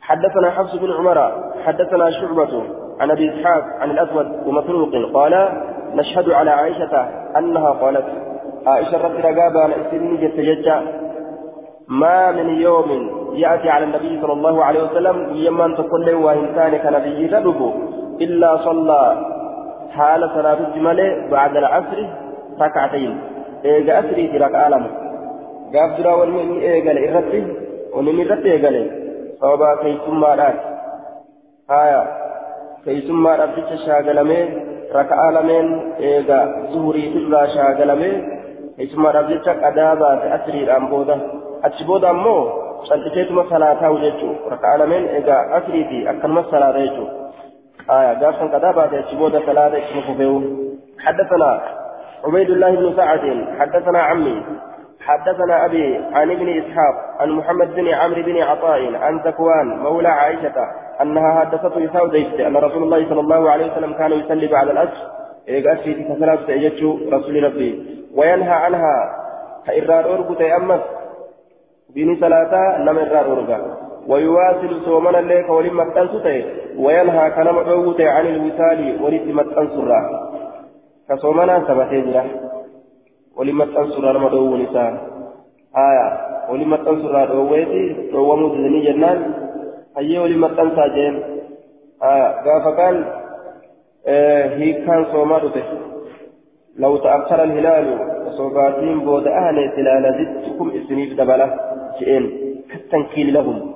[0.00, 1.18] حدثنا حفص بن عمر
[1.64, 2.62] حدثنا شعبة
[3.00, 5.48] عن أبي إسحاق عن الأسود ومسروق قال
[5.94, 6.96] نشهد على عائشة
[7.38, 8.04] أنها قالت
[8.66, 10.82] عائشة رضي رقابة عن إسلام جتججا
[11.88, 17.72] ما من يوم يأتي على النبي صلى الله عليه وسلم تقول له وإنسان كنبي تدب
[18.20, 19.35] إلا صلى
[19.90, 21.98] حال صلاة الجمل بعد العصر
[22.60, 23.20] ركعتين
[23.64, 24.90] إيجا أسري في ركعة لما
[25.74, 27.46] قاف درا ونمي إيجا لإرتي
[27.94, 28.70] ونمي إرتي إيجا
[29.40, 30.56] sababa keeysummaadhaan
[31.68, 32.00] haya
[32.84, 34.44] keeysummaadhaaf jecha shaagalamee
[34.98, 35.68] raka'aa lameen
[36.10, 36.38] eega
[36.72, 38.14] zuhuriitu duraa shaagalamee
[38.76, 41.16] keeysummaadhaaf jecha qadaa baase asriidhaan booda
[41.68, 42.40] achi booda ammoo
[42.88, 47.25] cal'iseetuma salaataa'u jechuu raka'aa lameen eega asriiti akkanumas salaata jechuu haya gaafsan
[47.86, 51.60] qadaa baase achi booda salaata ittuma fufeewu حدثنا
[52.24, 54.42] عبيد الله بن سعد حدثنا عمي
[55.00, 60.54] حدثنا أبي عن ابن إسحاق عن محمد بن عمرو بن عطاء عن ذكوان مولى عائشة
[61.02, 62.06] أنها حدثته يساو
[62.46, 65.06] أن رسول الله صلى الله عليه وسلم كان يصلي بعد الأسر
[65.48, 67.70] أسري كثلاث سيجتشو رسول ربي.
[68.14, 69.16] وينهى عنها
[69.66, 70.80] فإرار أرقو تيأمس
[71.94, 76.44] بني ثلاثة نم إرار أرقى ويواصل صومنا الليك ولما تنسته
[76.78, 80.00] وينهى كنم عوته عن الوصال ولما تنسره
[81.08, 82.14] كصومنا سبتين
[83.36, 84.98] ولما تنصر لما دوون إسان
[85.76, 86.08] آية.
[86.50, 89.18] ولما تنصر دوويتي دوومو تزني جنان.
[89.96, 91.22] هيا ولما تنصر جين
[92.02, 92.28] آية.
[92.76, 93.04] كان
[94.06, 95.64] آه هي كان صوما دوته
[96.78, 97.98] لو تأخر الهلال
[98.36, 101.54] صوباتين بود أهل تلال زدتكم إسنيف دبلة
[102.00, 102.24] جئين.
[102.70, 103.75] كالتنكيل لهم.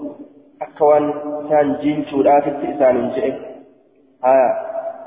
[0.62, 1.04] أكوان
[1.50, 3.36] كان جين شورات إسان جئين
[4.24, 4.50] آية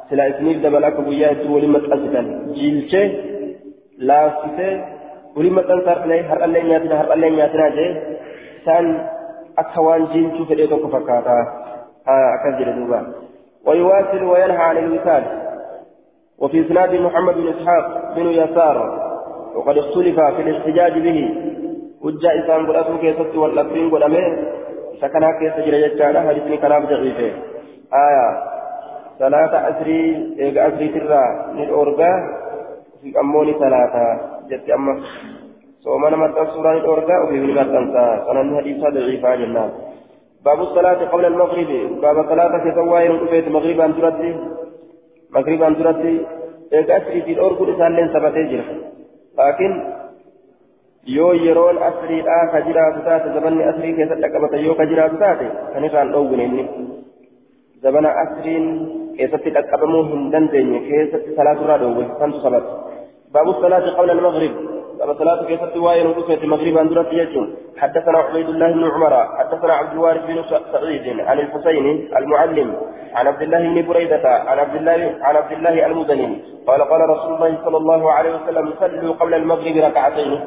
[0.09, 3.33] سلا إسنيف دبلة كبويات ولما تأسدن جيل جئين
[4.09, 4.73] laaffisee
[5.35, 7.91] wali maxxansaartilee har'allee nyaatina har'allee nyaatinaa jee
[8.59, 8.87] isaan
[9.63, 11.35] akka waan jiinchuu fedhee tokko fakkaata.
[12.05, 13.01] Akkas jedhe duuba.
[13.67, 15.23] ويواصل وينهى عن الوصال
[16.37, 18.77] وفي اسناد محمد بن اسحاق بن يسار
[19.55, 21.19] وقد اختلف في الاحتجاج به
[22.01, 24.25] وجاء إسان قرأته كيست والأفرين قدامه
[25.03, 27.31] سكنها كيس جرى يجعل حديثني كلام ضعيفه
[28.07, 28.27] آية
[29.19, 30.01] صلاة أسري
[30.39, 31.23] إيقا أسري ترى
[31.57, 32.11] للأورغا
[33.01, 34.05] في أموني ثلاثة.
[34.49, 35.01] جت أما
[35.83, 37.85] صومنا مرتب سورة الأورقاء وفي مرتب
[38.27, 39.69] سنن حديثة ضعيفة جنان
[40.45, 41.69] باب الصلاة قبل المغرب.
[42.01, 44.35] باب صلاة في سواير وفيت مغرب أن تردي
[45.35, 46.15] مغرب أن تردي
[46.73, 48.65] إذا أسري في الأورق لسان لين سبتي جرح
[49.39, 49.71] لكن
[51.05, 55.83] yoo yeroon asriidhaa ka jiraatu taate zabanni asrii keessatti dhaqqabata yoo ka jiraatu taate kan
[55.89, 56.65] irraan dhoowwine inni.
[57.83, 58.65] Zabana asriin
[59.17, 62.83] keessatti dhaqqabamuu hin dandeenye keessatti salaaturraa dhoowwe kantu sabata
[63.33, 64.51] باب الصلاة قبل المغرب
[64.99, 69.73] باب الصلاة كيف تواين ودفت المغرب عن درة يجون حدثنا عبيد الله بن عمر حدثنا
[69.73, 72.75] عبد الوارث بن سعيد عن الحسين المعلم
[73.13, 77.33] عن عبد الله بن بريدة عن عبد الله عن عبد الله المزني قال قال رسول
[77.33, 80.39] الله صلى الله عليه وسلم صلوا قبل المغرب ركعتين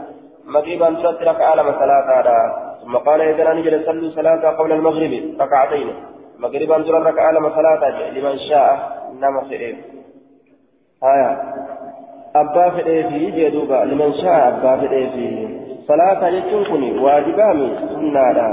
[0.46, 2.38] مغرب عن درة ركعة لما ثلاثة
[2.82, 5.88] ثم قال إذا نجد صلوا صلاة قبل المغرب ركعتين
[6.38, 8.70] مغرب عن درة ركعة لما ثلاثة لمن شاء
[9.20, 9.76] نما سئل
[11.04, 11.30] آية
[12.40, 15.28] abbaa fedheefi jee duuba liman shaa abbaa fedheefi
[15.86, 18.48] salaata jechuun kun waajibaami sunnaadha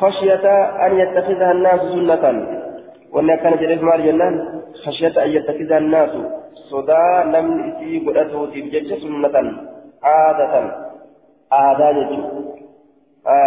[0.00, 0.54] khashyata
[0.86, 2.36] an yattakizaha annaasu sunnatan
[3.14, 4.36] wanni akkana jedheef maal jennaan
[4.84, 6.20] khashyata an yattakizaha annaasu
[6.70, 9.73] sodaa namni isii godhatuutiif
[11.60, 13.44] aadaa jechuudha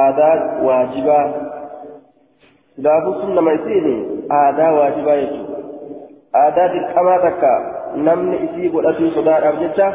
[0.00, 0.34] aadaa
[0.66, 1.26] waajibaa
[2.76, 3.94] silaafuu sunnama isiini
[4.40, 5.58] aadaa waajibaa jechuudha
[6.42, 7.52] aadaa dirqamaa takka
[8.08, 9.88] namni isii godhatuu sodaadhaaf jecha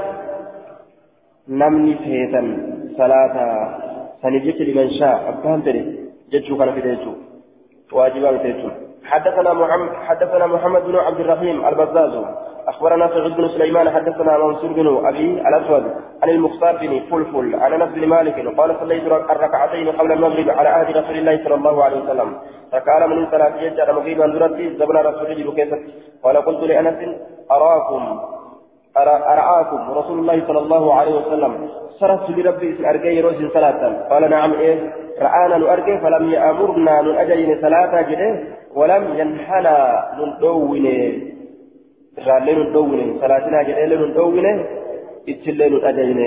[1.64, 2.52] namni feetan
[2.98, 3.48] salaata
[4.22, 5.86] saniif jecha liman shaa abbaan fedhe
[6.36, 7.18] jechuu kana fide jechuu
[7.92, 8.72] واجبا تيتم
[9.04, 12.14] حدثنا محمد حدثنا محمد بن عبد الرحيم البزاز
[12.68, 15.84] أخبرنا سعيد بن سليمان حدثنا منصور بن أبي الأسود
[16.24, 20.98] عن المختار بن فلفل عن أنس بن مالك قال صليت الركعتين قبل المغرب على عهد
[20.98, 22.38] رسول الله صلى الله عليه وسلم.
[22.72, 25.80] فقال من صلاة يجعل مغيبا درتي زبنا رسول الله
[26.24, 27.00] قال قلت لأنس
[27.52, 28.20] أراكم
[29.34, 31.70] أرعاكم رسول الله صلى الله عليه وسلم.
[32.00, 34.08] صرفت لربي أرجي روز صلاة.
[34.10, 38.44] قال نعم إيه رآنا نؤرجي فلم يأمرنا نؤجين صلاة جده
[38.76, 40.86] ولم ينحنا ندون
[42.26, 44.46] رالي ندون صلاتنا جده ندون
[45.30, 46.20] إتلي نؤجين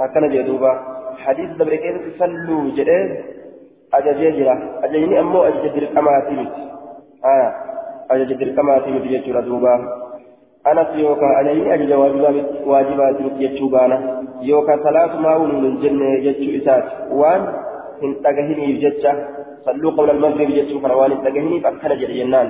[0.00, 0.72] أكنا جدوبا
[1.24, 2.98] حديث دبر كيف تصلوا جده
[3.94, 6.54] أججي جرا أجيني أمو أججي درك أماتي مت
[7.24, 7.48] آه
[8.10, 9.74] أججي درك أماتي مت يجرا دوبا
[10.70, 11.96] anas yookaan ajaa'ibni ajaja
[12.70, 13.96] waajibaatiif jechuu baana.
[14.42, 16.90] Yookaan salaatumaa hin jenne jechuu isaati.
[17.20, 17.42] Waan
[18.00, 19.12] hin dhagahiniif jecha
[19.66, 22.48] صلوا قبل المغرب جدوا فروان التجهني فأكل جنان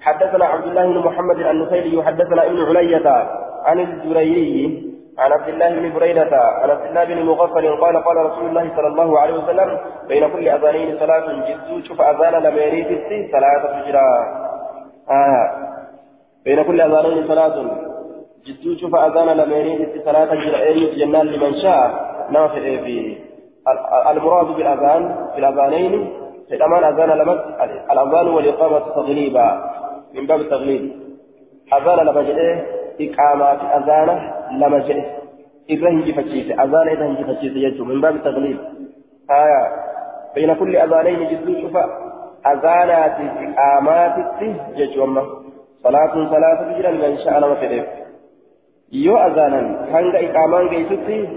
[0.00, 3.28] حدثنا عبد الله بن محمد النخيلي حدثنا ابن علية
[3.64, 8.46] عن الزريري عن عبد الله بن بريدة عن عبد الله بن مغفل قال قال رسول
[8.46, 13.00] الله صلى الله عليه وسلم بين كل أذانين صلاة جدوا شوف أذان لم يريد
[13.32, 14.08] صلاة فجرا
[15.10, 15.50] آه.
[16.44, 17.64] بين كل أذانين صلاة
[18.46, 23.16] جدو شوف أذان لميرين في صلاة جرائين جنان لمن شاء نافع في
[24.10, 26.12] المراد بالأذان في الأذانين
[26.48, 27.38] في الأمان أذان لمس
[27.90, 29.70] الأذان والإقامة تغليبا
[30.14, 30.92] من باب التغليب
[31.76, 32.66] أذان لما جئه
[33.00, 34.08] إقامات أذان
[34.60, 35.04] لما جئه.
[35.70, 38.58] إذا هنجي فتشيس أذان إذا هنجي فتشيس يجو من باب التغليب
[39.30, 39.62] آية
[40.34, 41.76] بين كل أذانين جدو شوف
[42.46, 43.16] أذانات
[43.46, 44.42] إقامات
[44.76, 45.06] جيجو
[45.82, 47.84] صلاة صلاة بجرا من شاء الله فديف
[48.92, 49.60] يو أذانا
[49.92, 51.28] هنگا إقامان جيسوتي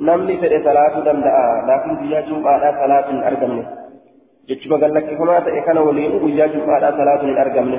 [0.00, 1.36] نمني فدي صلاة دمدأ.
[1.68, 3.64] لكن بيا جمعة صلاة أرقمني.
[4.48, 7.78] Jechuudha gallaqifamaa ta'e kana waliin guyyaa jum'aadhaa salaatuun hin argamne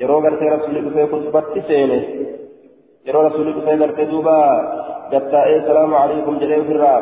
[0.00, 1.98] yeroo gartee rasuulli dhufee kutubatti seene
[3.06, 4.34] yeroo rasuulli dhufee gartee duuba
[5.12, 6.98] gattaa'ee salaamu alaikum jedhee ofirraa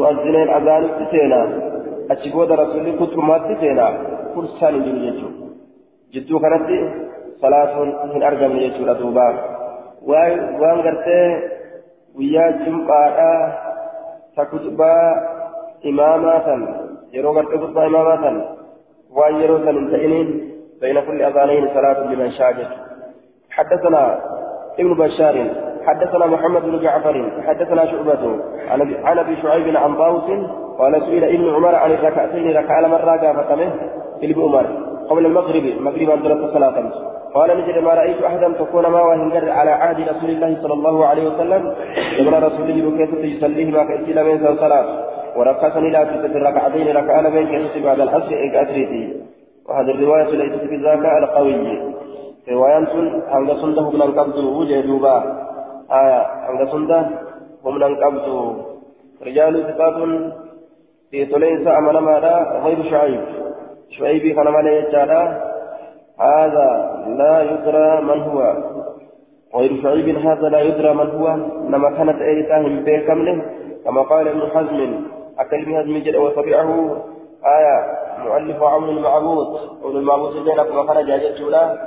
[0.00, 1.40] mu'azzineen azaanitti seena
[2.16, 3.86] achi booda rasuulli kutubaatti seena
[4.34, 5.48] fursaan hin jiru jechuudha
[6.16, 6.82] jidduu kanatti
[7.44, 9.26] salaatuun hin argamne jechuudha duuba
[10.12, 11.24] waan gartee
[12.20, 13.40] guyyaa jum'aadhaa
[14.36, 15.02] ta kutubaa
[17.38, 18.36] gartee kutubaa imaamaa san
[19.18, 20.30] waan yeroo san hin ta'iniin
[20.80, 22.54] بين كل أذانين صلاة لمن شاء
[23.50, 24.20] حدثنا
[24.78, 25.46] ابن بشار
[25.86, 28.38] حدثنا محمد بن جعفر حدثنا شعبة
[29.04, 30.28] عن ابي شعيب عن طاووس
[30.78, 33.72] قال سئل ابن عمر عن الركعتين ركع مرة قافتمه
[34.20, 34.66] في عمر
[35.10, 36.92] قبل المغرب مغربا درس صلاة
[37.34, 41.28] قال نجد ما رأيت أحدا تكون ما وهنجر على عهد رسول الله صلى الله عليه
[41.28, 41.74] وسلم
[42.18, 44.86] يقول رسول الله كيف يصليه ما كأسيل من صلاة
[45.38, 49.02] ورقصني لا في الركعتين ركعنا بين كيس بعد العصر إيك أدريتي.
[49.68, 51.78] وهذه الرواية ليست بذاك القوي.
[52.48, 52.74] رواية
[53.28, 55.16] عند سنده من القبض وجدوبا
[55.92, 57.00] آية عند سنده
[57.64, 58.26] هم من القبض.
[59.26, 59.94] رجال ثقات
[61.10, 63.20] في تليس أمر ماذا غير شعيب.
[63.90, 65.48] شعيب كان ماذا
[66.20, 66.68] هذا
[67.18, 68.56] لا يدرى من هو.
[69.56, 71.26] غير شعيب هذا لا يدرى من هو.
[71.68, 73.42] لما كانت ايتاه بكمله
[73.84, 77.02] كما قال ابن حزم أكل بهزم جد وتبعه
[77.44, 77.76] آية
[78.18, 79.46] مؤلف عون المعبود.
[79.82, 81.78] عون المعبود سجل كما خرج جدت له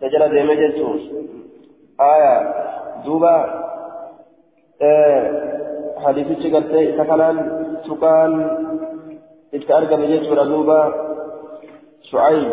[0.00, 0.78] سجل ديم جدت
[2.00, 2.54] آية
[3.04, 3.64] دوبا.
[4.82, 5.54] آه
[6.04, 7.36] حديث شكرت تكلان
[7.88, 8.32] سكان.
[9.54, 10.80] اتأرقى بجدت دوبا.
[12.02, 12.52] شعيب.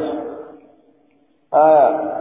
[1.54, 2.12] آه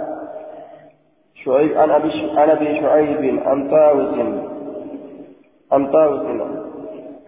[1.45, 4.15] شعيب عن أبي شعيب عن طاووس.
[5.73, 6.60] عن طاووس.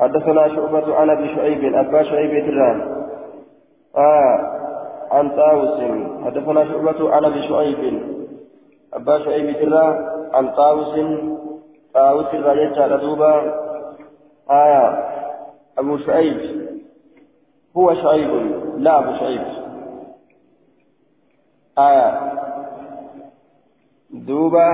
[0.02, 3.06] حدثنا شعبة عن أبي شعيب أبا شعيب تران
[3.96, 4.36] آه
[5.10, 5.80] عن طاووس.
[6.24, 8.02] حدثنا شعبة عن أبي شعيب.
[8.94, 10.94] أبا شعيب تران عن طاووس.
[11.94, 13.54] طاووس الرجال دوبا.
[14.50, 15.08] آه
[15.79, 16.68] أبو شعيب
[17.77, 18.31] هو شعيب
[18.77, 19.42] لا أبو شعيب.
[21.79, 22.33] آية
[24.10, 24.68] دوبا.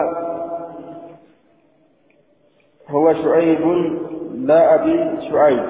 [2.90, 3.98] هو شعيب
[4.38, 5.64] لا أبي شعيب.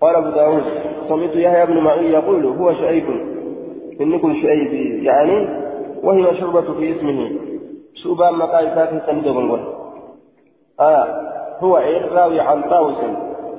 [0.00, 0.62] قال أبو داود
[1.08, 3.04] سمعت يحيى بن معين يقول هو شعيب.
[4.00, 4.72] إنكم شعيب
[5.04, 5.48] يعني
[6.02, 7.30] وهي شعبة في اسمه.
[7.94, 9.60] شعبة مقايسات سند بنقول
[10.80, 11.06] آه
[11.60, 11.76] هو
[12.12, 12.96] راوي عن طاوس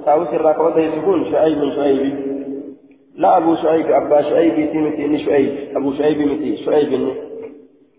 [0.05, 2.35] طاوس الراكوة يقول شعيب شعيب.
[3.15, 5.77] لا أبو شعيب أبا شعيب تيمتي إني شعيب.
[5.77, 7.13] أبو شعيب متي شعيب إني.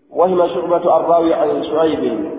[0.09, 2.36] وهم شعبة الراوي عن شعيب.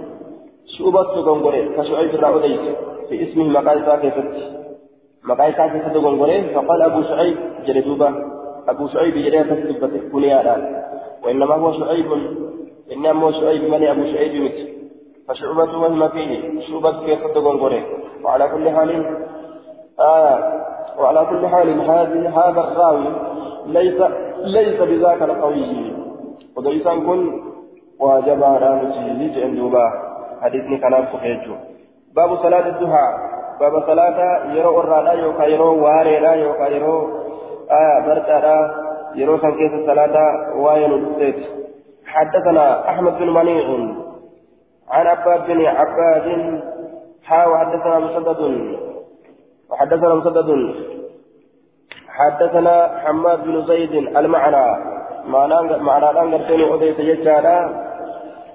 [0.77, 2.61] شعبة تغنغوري كشعيب الرأوديس
[3.09, 4.35] في اسمه مقايسة كيفت
[5.25, 8.09] مقايسة كيفت تغنغوري فقال أبو شعيب جلدوبة
[8.69, 10.85] أبو شعيب جريا تسلبة كنيانا
[11.25, 12.07] وإنما هو شعيب
[12.93, 14.69] إنما هو شعيب من أبو شعيب مت
[15.29, 17.83] فشعبة وهم فيه شعبة كيف تقول
[18.25, 19.17] وعلى كل حال
[20.01, 20.65] آه
[20.99, 23.05] وعلى كل حال هذه هذا الراوي
[23.67, 24.03] ليس
[24.45, 25.93] ليس بذاك القوي
[26.57, 27.43] وديسان كن
[28.01, 30.08] واجب على مسجد عندوبا
[30.43, 31.49] حديثني كلام صحيح
[32.17, 33.09] باب صلاة الضحى.
[33.61, 37.09] باب صلاة يرو الرادا يوكا يرو واريدا يوكا يرو
[37.71, 38.75] آية برتادا
[39.15, 40.17] يرو سنكيس الصلاة
[40.57, 41.47] وين السيت.
[42.07, 43.67] حدثنا أحمد بن منيع.
[44.91, 46.61] عن عباد بن عباد.
[47.25, 48.41] حا وحدثنا مسدد.
[49.71, 50.75] وحدثنا مسدد.
[52.09, 54.67] حدثنا حماد بن زيد المعنى.
[55.27, 57.88] معنى معنى أنغرتين أوديس يجالا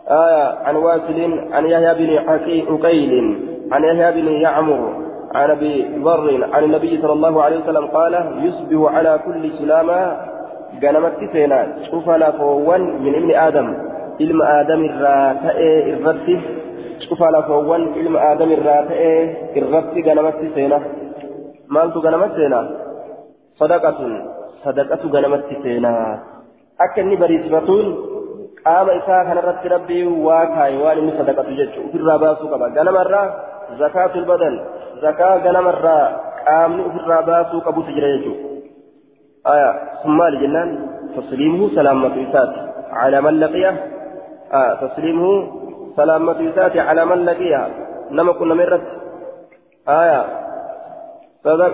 [0.07, 1.19] آية عن واسل
[1.53, 3.37] عن يحيى بن عقيل
[3.71, 5.03] عن يحيى بن يعمر
[5.35, 8.13] عن أبي ذر عن النبي صلى الله عليه وسلم قال
[8.45, 10.17] يصبح على كل سلامة
[10.83, 11.67] غنمت سينا.
[11.91, 13.67] شوف لفوان من ابن آدم
[14.21, 16.41] علم آدم الراتئ الرتب.
[16.99, 19.03] شوف لفوان علم آدم الراتئ
[19.57, 20.79] الرتب غنمت سينا.
[21.69, 22.61] مالت غنمت سينا؟
[23.55, 23.99] صدقة.
[24.65, 26.19] صدقة غنمت سينا.
[26.81, 28.12] أكني بريسبتون
[28.65, 33.23] قام إساء كان رت ربي واكاي وان صدقة جج في الراباسو كما غنم الرا
[33.79, 34.55] زكاة البدن
[35.01, 35.99] زكاة غنم الرا
[36.47, 38.35] قام في الراباسو كبو تجري
[39.47, 39.71] آية
[40.03, 40.69] ثم الجنان
[41.17, 42.53] تسليمه سلامة إسات
[42.91, 43.73] على من لقيه
[44.53, 45.51] آه تسليمه
[45.95, 47.67] سلامة إسات على من لقيه
[48.11, 48.81] نما كنا مرت
[49.89, 50.25] آية
[51.43, 51.73] صدق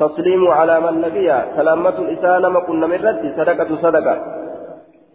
[0.00, 3.20] تسليم على من لقيه سلامة الإساء نما كنا مرت
[3.82, 4.40] صدقة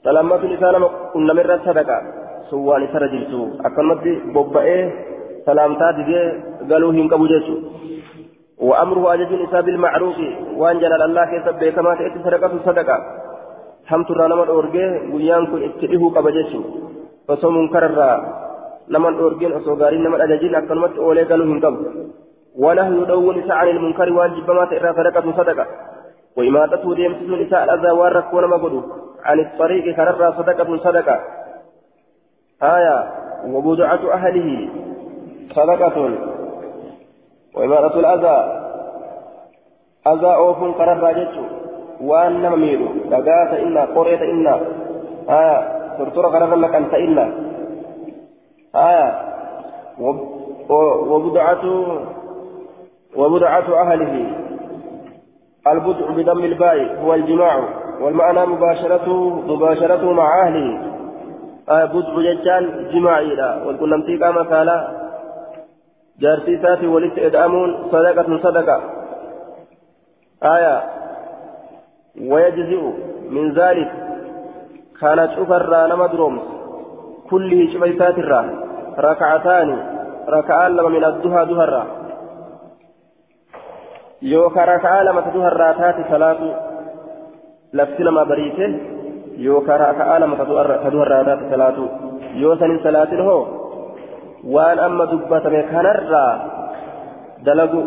[0.06, 1.98] سلامة الإساء نما كنا مرت صدقة
[2.50, 4.04] سوان إسر جلسو أكنت
[4.36, 4.80] ببئه
[5.46, 6.16] سلامتا دي
[6.70, 7.56] قالوا هم كبو جيسو
[8.68, 10.18] وأمره أجج الإساء بالمعروف
[10.60, 12.98] وأن جلال الله كيسب كما تأتي صدقة صدقة
[13.90, 16.62] حمت الرا نما الأورجي بنيان كن اتئه كبجيسو
[17.28, 18.12] فسو منكر الرا
[18.94, 21.82] نما الأورجين أسوغارين نما الأججين أكنت أولي قالوا هم كبو
[22.64, 24.10] ونهي دون نساء عن المنكر
[24.58, 25.66] ما تئرى صدقة صدقة
[26.38, 28.82] وإماتته ديمسس نساء الأذى والرك ونما قدو.
[29.24, 31.20] عن الطريق كرر صدقة صدقة
[32.64, 32.98] آية
[33.48, 34.70] وبدعة أهله.
[35.56, 35.98] صدقة.
[37.56, 38.38] وإماتة الأذى.
[40.08, 41.44] أذى أوف كرر جتشو
[42.02, 42.80] وأن نمير
[43.10, 44.56] دقات إنا قرية إنا.
[45.30, 45.58] آية
[45.98, 47.26] ترتر كرر لك أنت إنا.
[48.76, 49.08] آية
[51.10, 51.66] وبدعة
[53.16, 54.16] وبدعة أهله.
[55.68, 57.64] البدع بدم الباء هو الجماع
[58.02, 60.82] والمعنى مباشرته مباشرته مع أهله.
[61.70, 64.88] آه بدع ججان جماعي لا والكلمتي كما قال
[66.20, 68.82] جارتي ساتي ولت إدعامون صدقة صدقة.
[70.44, 70.84] آية
[72.22, 72.82] ويجزئ
[73.30, 73.92] من ذلك
[75.02, 76.42] كانت أفر نما درومس.
[77.30, 78.66] كله شبيسات الرا.
[79.00, 79.96] ركعتان
[80.30, 81.64] ركعان لما من الدهى دهى
[84.22, 86.48] yookaan rakaa lama tatu har'aa taate salaatu
[87.74, 88.66] lafti lama bariite
[89.38, 91.90] yookaan rakaa lama tatu har'aa taate salaatu
[92.40, 93.42] yoo sanin salaatin hoo
[94.54, 96.34] waan amma dubbatame kanarraa
[97.46, 97.82] dalagu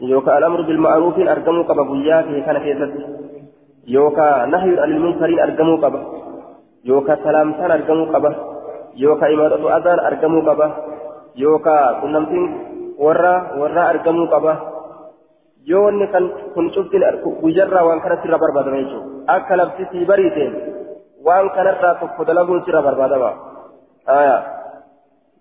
[0.00, 3.02] yookaan al'amru bilma'aruufiin argamuu qaba guyyaa kee kana keessatti
[3.86, 6.00] yookaan nahyuun anil munkariin argamuu qaba
[6.86, 8.30] yookaan salaamtaan argamuu qaba
[8.94, 10.66] yookaan imaadatu azaan argamuu qaba
[11.34, 12.50] yookaan qunnamtiin
[13.04, 14.69] warra warraa argamuu qaba.
[15.66, 16.06] Yoo wanni
[16.54, 17.02] kun cuftin
[17.42, 20.52] guyyarraa waan kana sirra barbaadama jechuudha akka labsi sii bariiteen
[21.24, 23.30] waan kanarraa tokko dalaguun sirra barbaadama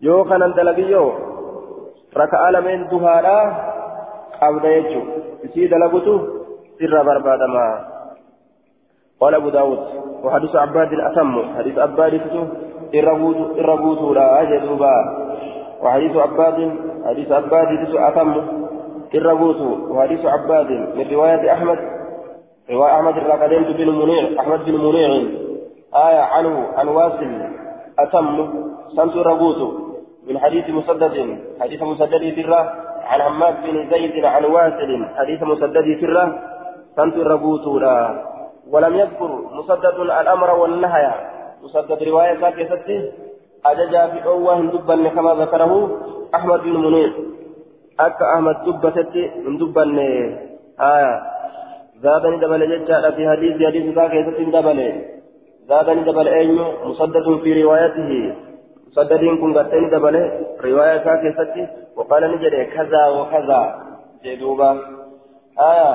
[0.01, 1.11] yoo kanan dalagiyyoo
[2.21, 3.45] raka'aa lameen duhaadhaa
[4.39, 5.13] qabda jechuudha
[5.47, 6.19] isii dalagutu
[6.79, 7.65] sirra barbaadama
[9.19, 9.79] قال أبو داود
[10.23, 12.13] وحديث عباد أتم حديث عباد
[13.59, 14.95] إرغوت لا أجدوبا
[15.83, 16.57] وحديث عباد
[17.05, 17.69] حديث عباد
[18.07, 18.31] أتم
[19.17, 21.79] الربوت وحديث عباد من رواية أحمد
[22.69, 25.09] رواية أحمد الرقدين بن منيع أحمد بن منيع
[25.95, 27.41] آية عنه عن واسل
[27.99, 28.49] أتم
[28.95, 29.73] سمت الربوت
[30.27, 36.39] من حديث مسدد حديث مسدد سرة عن حماد بن زيد عن واسل حديث مسدد سرة
[36.95, 38.23] سمت الربوت لا
[38.71, 41.11] ولم يذكر مسدد الأمر والنهي
[41.63, 43.11] مسدد رواية ساكتة
[43.65, 45.99] أججا في أوه دبا كما ذكره
[46.35, 47.09] أحمد بن منيع
[48.07, 50.07] akka ahmad dubbatetti hin dubbanne
[50.89, 51.13] aya
[52.03, 54.87] zaadani dabale jechaadha fi hadiisi hadiisi isaa keessatti hin dabale
[55.71, 58.21] zaadani dabale eenyu musaddadun fi riwaayatihi
[58.85, 60.21] musaddadiin kun gartee ni dabale
[60.67, 61.67] riwaaya isaa keessatti
[61.99, 63.67] waqaala ni jedhe kazaa wa kazaa
[64.23, 64.69] jee duuba
[65.71, 65.91] aya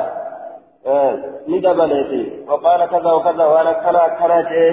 [1.48, 4.72] ندبلتي وقال كذا وكذا وانا كنا كنا جيه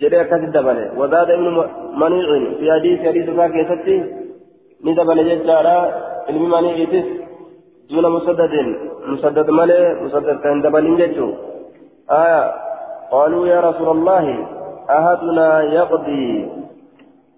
[0.00, 1.46] جري كذا دبله وزاد ابن
[1.94, 4.19] منيع في حديث حديث ذاك يسكتي
[4.84, 5.78] ندبل جدارا
[6.28, 7.08] علم منيع تس
[7.90, 8.54] دون مسدد
[9.12, 10.56] مسدد ملي مسدد كان
[11.00, 11.28] جتو
[12.10, 12.42] آية
[13.12, 14.24] قالوا يا رسول الله
[14.90, 16.48] أحدنا يقضي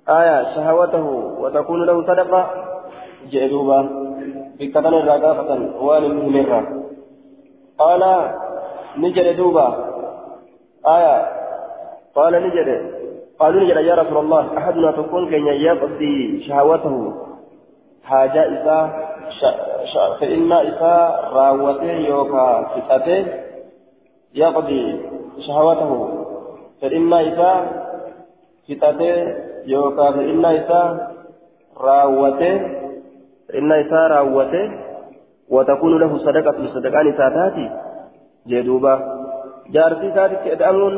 [0.09, 1.07] آية شهوته
[1.43, 2.51] وتكون له صدقة
[3.31, 3.81] جئدوبا
[4.59, 5.51] بكتن الرقافة
[5.85, 6.61] وان المهمرة
[7.79, 8.03] قال
[8.97, 9.69] نجد دوبا
[10.87, 11.17] آية
[12.15, 12.69] قال نجد
[13.39, 17.15] قالوا نجد يا رسول الله أحدنا تكون كي يقضي شهوته
[18.05, 18.79] حاجة إذا
[20.21, 23.27] فإن إذا راوته يوكا فتاته
[24.35, 25.01] يقضي
[25.47, 26.09] شهوته
[26.83, 27.53] فإن إذا
[28.69, 29.35] فتاته
[29.67, 31.13] يوكا فإن إذا
[31.81, 32.61] راوته
[33.49, 34.71] فإن إذا راوته
[35.51, 37.71] وتكون له صدقة صدقان ساتاتي
[38.47, 38.95] جدوبا
[39.71, 40.95] جارتي ساتي أدأمون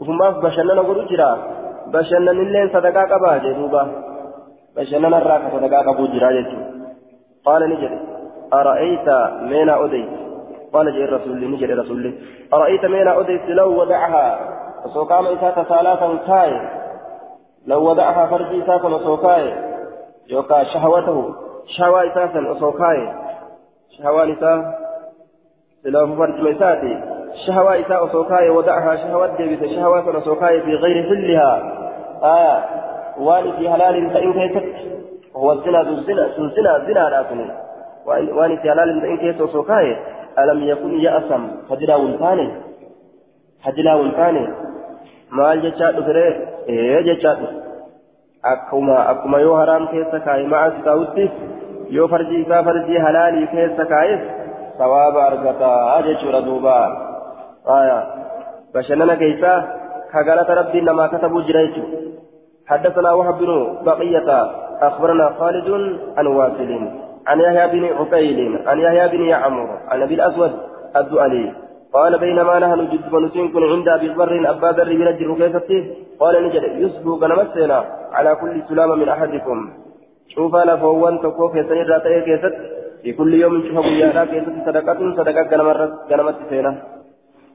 [0.00, 1.30] وفماف بشننا قدو جرا
[1.92, 4.09] بشننا اللين صدقا قبا جدوبا
[4.80, 6.58] بشننا الراك صدقا قبو جرا جدو
[7.44, 7.92] قال نجد
[8.52, 9.08] أرأيت
[9.42, 10.08] مين أديت
[10.72, 12.14] قال جاء الرسول نجد رسول
[12.54, 14.26] أرأيت مين أديت لو وضعها
[14.84, 16.60] وسوقام إساك ثلاثا كاي
[17.66, 19.54] لو وضعها فرجي إساك وسوكاي
[20.30, 21.34] يوكا شهوته
[21.76, 23.12] شهوة إساسا وسوكاي
[23.98, 24.80] شهوة نساء
[25.82, 27.00] سلاف فرج ميساتي
[27.46, 31.52] شهوة إساء وسوكاي ودعها شهوة ديبت شهوة وسوكاي في غير حلها
[32.22, 32.89] آية
[33.20, 34.64] وان في حلال فإن كيست
[35.34, 37.50] وهو الزنا ذو الزنا ذو الزنا زنا لا سنين
[38.36, 39.96] وان في حلال فإن كيست وسوكاي
[40.38, 41.42] ألم يكن يأسم
[45.30, 46.24] maal jechaa dhufere
[46.74, 47.56] ee jechaa dhufe
[48.52, 51.26] akkuma akkuma yoo haraam keessa kaa'e ma'a ta'utti
[51.96, 54.24] yoo farji isaa farji halaalii keessa kaa'es
[54.78, 56.74] sawaaba argataa jechuudha duuba
[57.76, 57.98] aya
[58.74, 59.58] bashannana keeysaa
[60.12, 62.09] ka galata rabbiin namaa katabuu jira jechuudha
[62.70, 63.50] حدثنا وهب بن
[63.84, 64.28] بقية
[64.82, 65.68] أخبرنا خالد
[66.16, 66.70] عن واصل
[67.26, 70.52] عن يحيى بن عقيل عن يحيى بن يعمر عن أبي الأسود
[70.96, 71.52] الدؤلي
[71.92, 75.30] قال بينما نحن جد ونسين عند أبي ذر أبا ذر من الجر
[76.20, 79.70] قال نجد يسبو غنمسنا على كل سلامة من أحدكم.
[80.28, 82.54] شوف أنا فوان تكو في سنة راتي كيست
[83.02, 85.50] في كل يوم شوف بيانا كيست صدقة صدقة
[86.10, 86.72] غنمت سينا.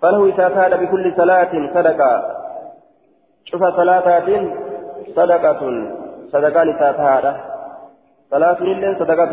[0.02, 2.12] فله إذا كان بكل صلاة صدقة.
[3.46, 4.20] شوف صلاة
[5.16, 5.62] صدقة.
[6.32, 7.34] صدقة نساتها
[8.32, 9.32] صلاة لله صدقة.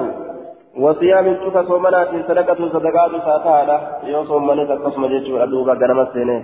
[0.76, 6.42] وصيام شوف صومنات صدقة صدقات ساتها يوم صومنات قسم جيشو أدوبا غنمت سينا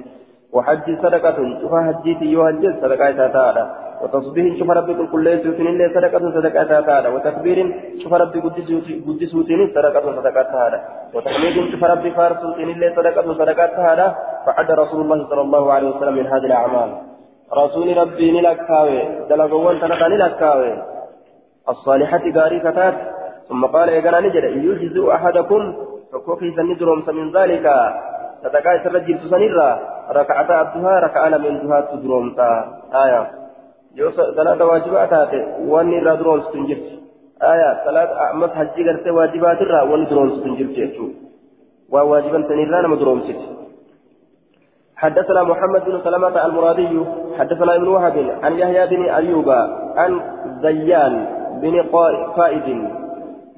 [0.52, 1.38] وحج صدقة.
[1.60, 7.58] شوف حجيتي يوهج صدقة ساتها وتصبيح شوف ربي كل سوتين اللي صدقة صدقة هذا وتكبير
[8.02, 10.78] شوف ربي قد سوتين صدقة صدقة هذا
[11.14, 14.06] وتحميد شوف ربي فار سوتين اللي صدقة صدقة هذا
[14.46, 17.07] فعد رسول الله صلى الله عليه وسلم من هذه الأعمال.
[17.53, 20.72] رسول ربي نلكاوي دلقوان تنقى نلكاوي
[21.68, 22.94] الصالحة قاري كتات
[23.49, 25.62] ثم قال إيقنا نجد يجزء أحدكم
[26.12, 27.66] فكوكي سندرهم من ذلك
[28.42, 29.70] صدقاء سرجل تسنرا
[30.11, 32.36] ركعتا الدها ركعنا من دها تدرهم
[33.05, 33.38] آية
[35.68, 36.99] wanni irraa duroomsitu hin jirti
[37.40, 41.14] aya salaata ammas hajjii gartee waajibaatirraa wanni duroomsitu hin jirti jechuudha
[41.90, 42.05] waa
[44.99, 47.01] حدثنا محمد بن سلمة المرادي
[47.38, 49.51] حدثنا ابن وهب عن يحيى بن أيوب
[49.96, 50.20] عن
[50.62, 51.26] زيان
[51.62, 51.82] بن
[52.36, 52.88] فائد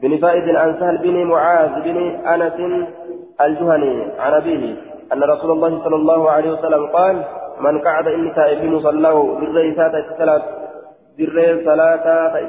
[0.03, 2.87] بن فائد عن سهل بن معاذ بن أنس
[3.41, 4.75] الجهني عن أبيه
[5.13, 7.23] أن رسول الله صلى الله عليه وسلم قال
[7.61, 8.05] من قعد
[8.37, 10.43] تائب في مصلاه بالرئي ساتا الصلاة
[11.19, 12.07] بالرئي صلاة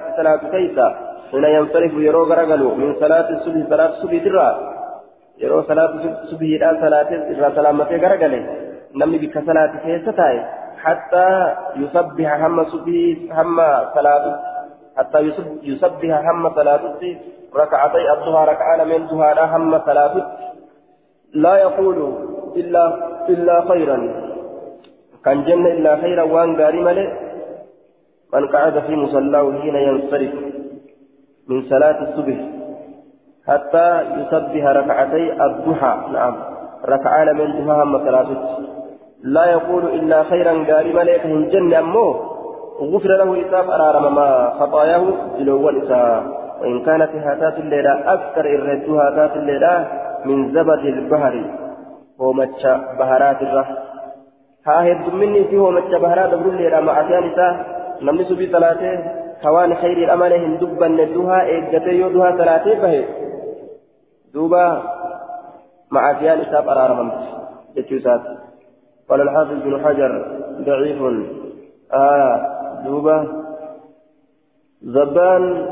[0.10, 0.96] الصلاة كيسا
[1.32, 4.50] حين ينصرف يرو غرغلو من صلاة الصبح صلاة الصبح ترى
[5.38, 5.92] يرو صلاة
[6.24, 8.71] الصبح إلى صلاة إلى سلامة غرغلي.
[8.96, 10.46] نمي بك صلاة كيسا تاي
[10.84, 11.28] حتى
[11.76, 13.58] يسبح هم صبح هم
[13.96, 14.40] صلاة
[14.98, 15.20] حتى
[15.64, 16.82] يسبح هم صلاة
[17.56, 20.16] ركعتي الضحى ركعان من ضحى هم صلاة
[21.34, 21.98] لا يقول
[22.56, 22.84] إلا
[23.30, 23.98] إلا خيرا
[25.26, 27.10] كان جنة إلا خيرا وان قاري ملئ
[28.34, 30.34] من قعد في مصلاه حين ينصرف
[31.50, 32.38] من صلاة الصبح
[33.48, 36.36] حتى يسبح ركعتي الضحى نعم
[36.86, 38.58] ركعان من ضحى هم ثلاثة
[39.24, 42.16] لا يقول إلا خيرا قاري ملئ من جنة أمه
[42.82, 45.04] غفر له إساف أرارم ما خطاياه.
[45.38, 46.24] جلو الإساء
[46.62, 49.88] وإن كانت هاتات الليلة أكثر إردها هاتات الليلة
[50.26, 51.36] من زبد البحر.
[52.20, 52.64] ومتش
[53.00, 53.76] بهرات الرحم
[54.66, 57.54] heddumminni fi hoomacha baharaa dabrulleedha ma'asiyaan isaa
[58.06, 58.94] namni subii salaatee
[59.44, 63.02] hawaan khayriidha malee hin dubbanne duhaa eeggatee yoo duhaa salaatee bahe
[64.34, 64.64] duuba
[65.92, 67.12] مع أتيان إساب أرارهم
[67.76, 68.22] جتشوسات
[69.12, 70.26] قال الحافظ بن حجر
[70.62, 71.02] ضعيف.
[71.94, 72.42] آه
[72.86, 73.28] دوبة.
[74.82, 75.66] زبان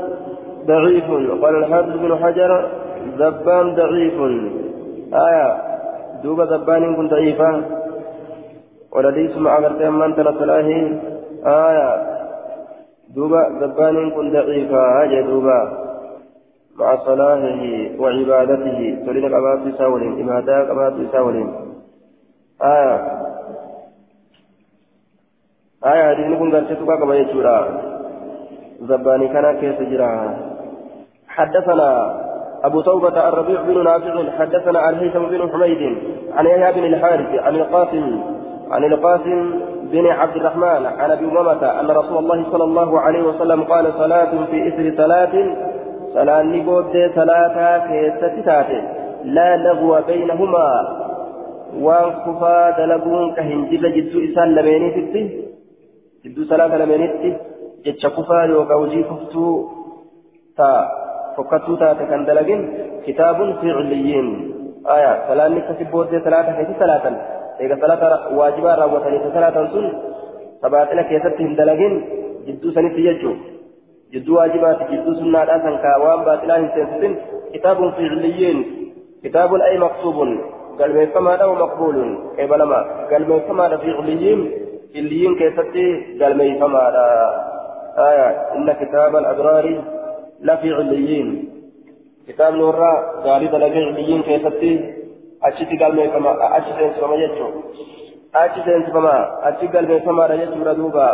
[0.66, 1.04] ضعيف.
[1.42, 2.70] قال الحافظ بن حجر
[3.18, 4.20] زبان ضعيف.
[5.14, 5.56] آية
[6.22, 7.62] دوبة زبان كن ضعيفة
[8.92, 10.68] ولديس مع غرتين من تلصلاه
[11.46, 11.88] آية
[13.14, 15.60] دوبة زبان كن ضعيفة هاجة دوبة.
[16.78, 17.62] مع صلاحه
[17.98, 18.98] وعبادته.
[19.06, 20.28] تريد قبات ساولين.
[20.28, 21.69] إبادة قبات ساولين.
[22.62, 23.20] آية
[25.86, 27.80] آية هذه نكون قد تتبقى كما يجورا
[28.80, 30.36] زباني كان كيف جرا
[31.28, 32.20] حدثنا
[32.64, 35.98] أبو توبة الربيع بن نافع حدثنا الهيثم بن حميد
[36.32, 38.20] عن يحيى بن الحارث عن القاسم
[38.70, 43.62] عن القاسم بن عبد الرحمن عن ابي امامه ان رسول الله صلى الله عليه وسلم
[43.62, 45.56] قال صلاه في اثر صلاه
[46.14, 48.82] صلاه بود صلاه كيست تاتي
[49.24, 50.99] لا لغو بينهما
[51.74, 55.22] وان كفا دلبون كهنجل جدو اسان لمينيتي
[56.24, 57.30] جدو صلاه لمينيتي
[57.84, 59.44] جتش كفا يوكا وجي كفتو
[60.56, 60.68] تا
[61.36, 62.60] فكتو تا تكن دلقين
[63.06, 64.26] كتاب في عليين
[64.94, 67.04] آية صلاه نكتب بود صلاه كيست صلاه
[67.60, 69.86] eega salaata waajibaa raawwatanii salaatan sun
[70.62, 71.96] sabaaxila keessatti hin dalagin
[72.46, 73.32] jidduu sanitti jechuu
[74.14, 76.60] jidduu waajibaati jidduu sunnaadhaa san kaa waan baaxilaa
[80.80, 84.40] hin seensisin kitaabun fiiciliyyiin kitaabun ay maqsuubun galmeeffamaadha wa maqbuulun qeebalama galmeeffamaadha fiiciliyyiin
[84.94, 87.06] illiyiin keessatti galmeeffamaadha
[87.98, 89.84] آية إن كتاب الأبرار
[90.40, 91.48] لفي عليين
[92.28, 92.92] كتاب نورا
[93.24, 95.00] قال لفي عليين كيفتي
[95.40, 97.52] achitti galmeeffama achi seensifama jechuun
[98.32, 101.06] achi seensifama achi galmeeffamaadha jechuudha duuba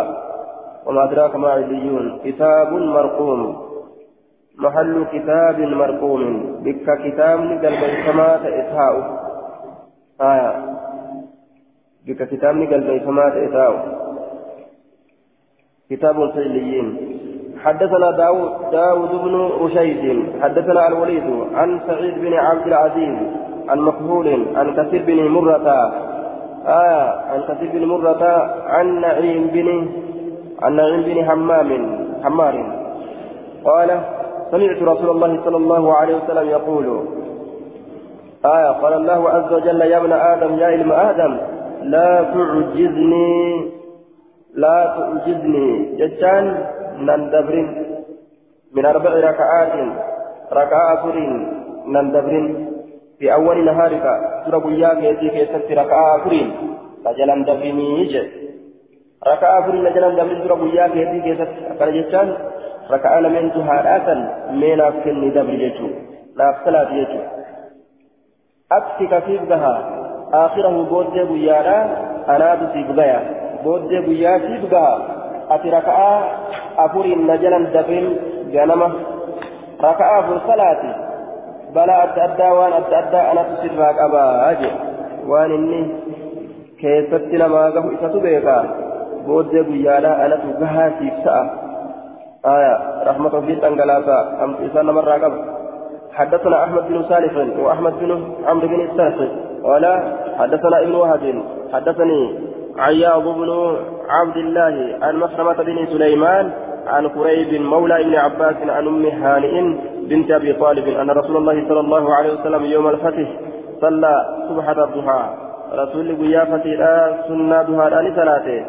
[0.87, 3.41] وما أدراك ما عليون كتاب مرقوم
[4.59, 6.23] محل كتاب مرقوم
[6.65, 9.26] بك كتاب قلب السماء إسهاء
[10.21, 10.53] آية
[12.07, 13.73] بك كتاب قلب السماء إسهاء
[15.91, 17.17] كتاب سيليين
[17.65, 20.27] حدثنا داود داود بن رشيد.
[20.43, 23.17] حدثنا الوليد عن سعيد بن عبد العزيز
[23.69, 25.69] عن مقبول عن كثير بن مرة.
[26.67, 27.09] آه.
[27.31, 28.23] عن كثير بن مرة
[28.67, 29.89] عن نعيم بن
[30.63, 31.71] عن نعيم بن حمام
[32.25, 32.55] حمار.
[33.65, 34.01] قال
[34.51, 36.87] سمعت رسول الله صلى الله عليه وسلم يقول
[38.55, 41.33] آية قال الله عز وجل يا ابن آدم يا علم آدم
[41.83, 43.71] لا تعجزني
[44.55, 45.97] لا تعجزني.
[46.01, 46.45] جتان
[47.07, 47.57] نندبر
[48.75, 49.73] من أربع ركعات
[50.53, 51.05] ركعة
[51.87, 52.55] نندبر
[53.19, 54.05] في أول نهارك
[54.47, 56.49] ترى بيا كيتي كيست ركعة أفرين
[57.07, 58.31] لجلن دفني جد
[59.33, 62.29] ركعة أفرين لجلن دفني ترى بيا كيتي كيست أكل جتان.
[62.91, 64.15] ركعة لمن تهاراتا
[64.51, 65.89] من أفكني دبر جتو
[66.37, 67.36] لا أفصلات جتو
[68.73, 69.91] أكسك في بها
[70.33, 71.79] آخره بود بيارا
[72.29, 73.21] أنا بسيب غيا
[73.65, 74.99] بود بيا سيب غا
[75.51, 76.25] أتي ركعة
[76.79, 78.17] أفرين لجلن دفن
[78.53, 78.93] جنمة
[79.83, 81.07] ركعة أفر صلاتي
[81.77, 84.71] addaa waan adda addaa anatu sirraa qabaa je
[85.31, 85.81] waan inni
[86.81, 88.57] keessatti namaa gahu isatu beeka
[89.27, 90.91] booddee guyyaadhaa anatu gahaa
[91.25, 91.67] ta'a
[92.47, 95.39] آية رحمة في تنقلاتا أم إنسان مرة قبل
[96.17, 98.11] حدثنا أحمد بن صالح وأحمد بن
[98.47, 99.29] عمرو بن السرح
[99.65, 99.85] قال
[100.39, 101.43] حدثنا ابن وهب
[101.73, 102.39] حدثني
[102.79, 103.77] عياض بن
[104.09, 106.51] عبد الله عن مسلمة بن سليمان
[106.87, 109.63] عن قريب مولى ابن عباس عن أم هانئ
[110.09, 113.29] بنت أبي طالب أن رسول الله صلى الله عليه وسلم يوم الفتح
[113.81, 114.15] صلى
[114.49, 115.31] سبحة الضحى
[115.73, 116.63] رسول قيافة
[117.29, 118.65] سنة ضحى ثلاثة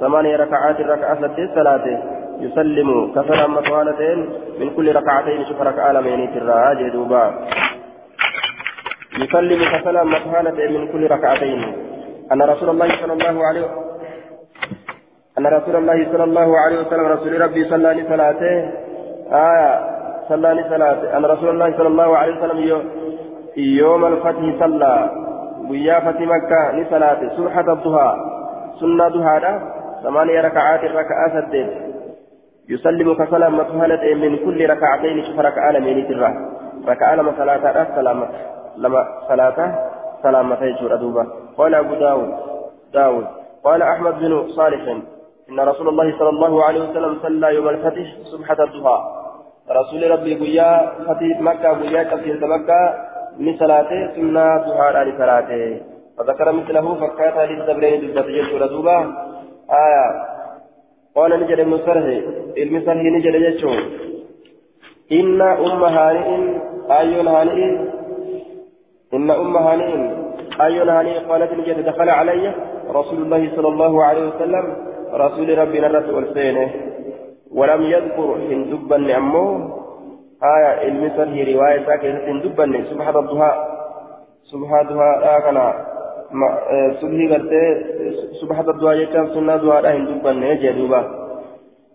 [0.00, 4.18] ثمانية ركعات ركعة سدس ثلاثة يسلم كفر مطوالتين
[4.60, 7.24] من كل ركعتين شوف ركعة لمين ترى دوبا.
[9.18, 11.60] يسلم كفر مطوالتين من كل ركعتين.
[12.32, 13.86] أن رسول الله صلى الله عليه وسلم
[15.38, 18.02] أن رسول الله صلى الله عليه وسلم رسول ربي صلى الله عليه
[19.32, 19.80] آية
[20.28, 22.58] صلى الله عليه أن رسول الله صلى الله عليه وسلم
[23.56, 25.10] يوم الفتح صلى.
[25.70, 28.10] ويا فتح مكة لصلاة سبحة الضحى.
[28.80, 29.60] سنة ضحى
[30.02, 31.95] ثمانية ركعات ركعة سدد
[32.68, 36.30] يسلم كسلام مفهلة من كل ركعتين شوف ركعة لمن ترى.
[36.88, 38.28] ركعة لما صلاة سلامة.
[38.76, 39.58] لما صلاة
[40.22, 41.26] سلامة يجور أدوبة.
[41.58, 42.34] قال أبو داود
[42.92, 43.26] داود.
[43.64, 44.82] قال أحمد بن صالح
[45.50, 48.98] إن رسول الله صلى الله عليه وسلم صلى يوم الفتح سبحة الضحى.
[49.70, 52.94] رسول ربي بيا فتح مكة بيا كثير مكة
[53.38, 55.80] من صلاته سنة ضحى على صلاته.
[56.18, 58.98] فذكر مثله فكات للزبرين بالبتجل ردوبة
[59.70, 60.35] آية.
[61.16, 62.04] قال نجد ابن سرح
[62.58, 63.70] علم سرح نجد يجو
[65.12, 66.28] إن أم هانئ
[66.90, 67.60] آيون هانئ
[69.14, 69.90] إن أم هانئ
[70.64, 72.54] أي هانئ قالت نجد دخل علي
[72.98, 74.64] رسول الله صلى الله عليه وسلم
[75.12, 76.70] رسول ربنا الرسول والسينه.
[77.52, 79.76] ولم يذكر هندبا نعمه.
[80.42, 83.52] آية المثل هي رواية ساكنة هندبا سبحان الضحى
[84.52, 85.95] سبحان الضحى آكنا
[87.00, 87.68] subhii gartee
[88.40, 91.04] subhata du'aa jechaan sunnaa du'aadha hin dubbanne jee duuba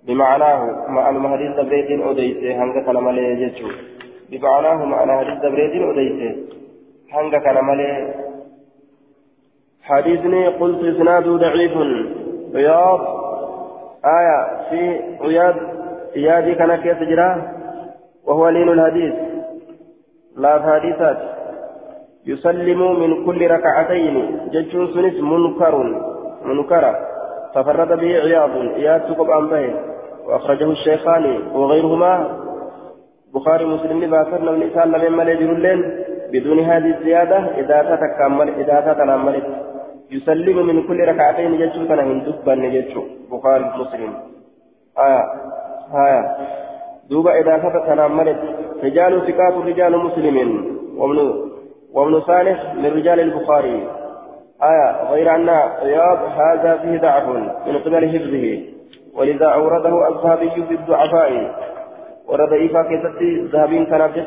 [0.08, 3.68] بمعناه معنى حديث دبريد أوديسي هنگا كان مالي جيتشو
[4.32, 6.30] بمعناه معنى حديث دبريد أوديسي
[7.14, 8.14] هنگا كان مالي
[9.84, 11.74] حديثني قلت إسناده ضعيف
[12.56, 13.02] رياض
[14.06, 15.56] آية في رياض
[16.16, 17.38] رياضي كان كيف جراه
[18.26, 19.14] وهو لين الحديث
[20.38, 21.18] لا حديثات
[22.26, 24.15] يسلم من كل ركعتين.
[24.53, 25.76] ججون سنس منكر
[26.45, 26.95] منكرة
[27.55, 29.74] تفرد به عياض عياض تقب أنبه
[30.28, 32.41] وأخرجه الشيخان وغيرهما.
[33.34, 35.80] بخاري مسلم باسرنا من إسان لم يمل جرلين
[36.32, 39.45] بدون هذه الزيادة إذا تتكمل إذا تتنملت
[40.11, 41.57] يسلم من كل ركعتين.
[41.57, 44.13] ججون كان هندبا نججو بخاري مسلم.
[44.99, 45.24] آية
[46.05, 46.24] آية.
[47.09, 48.39] دوبا إذا تتنملت
[48.84, 50.38] رجال ثقات رجال مسلم.
[50.97, 51.51] ومن
[51.94, 53.88] وابن صالح من رجال البخاري.
[54.64, 55.50] آية غير أن
[55.84, 57.24] رياض هذا فيه ضعف
[57.68, 58.64] من قبل حفظه
[59.16, 61.56] ولذا أورده الذهبي في الضعفاء.
[62.28, 64.22] ورد إيفا كيستي ذهبين كان في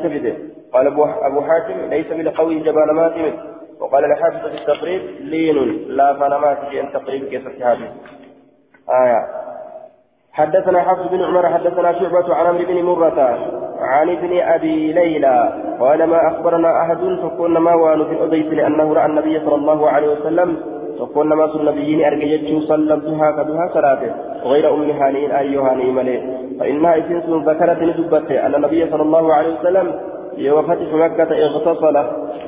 [0.73, 0.87] قال
[1.21, 3.33] أبو حاتم ليس بالقوي جبال ماتم
[3.79, 7.91] وقال الحافظ في التقريب لين لا فنمات أن تقريب كيست هذه
[8.89, 9.27] آية
[10.35, 13.19] حدثنا حفص بن عمر حدثنا شعبة عن عمرو بن مرة
[13.79, 19.05] عن ابن أبي ليلى قال ما أخبرنا أحد فكنا ما وان في أديس لأنه رأى
[19.05, 20.57] النبي صلى الله عليه وسلم
[20.99, 24.11] فكنا ما صلى النبيين أرججت صلى الضحى كدها صلاته
[24.43, 26.19] غير أم هانئ ملئ
[26.59, 29.93] فإنها إسنس ذكرت ندبته أن النبي صلى الله عليه وسلم
[30.37, 31.97] يوم فتح مكة اغتصل.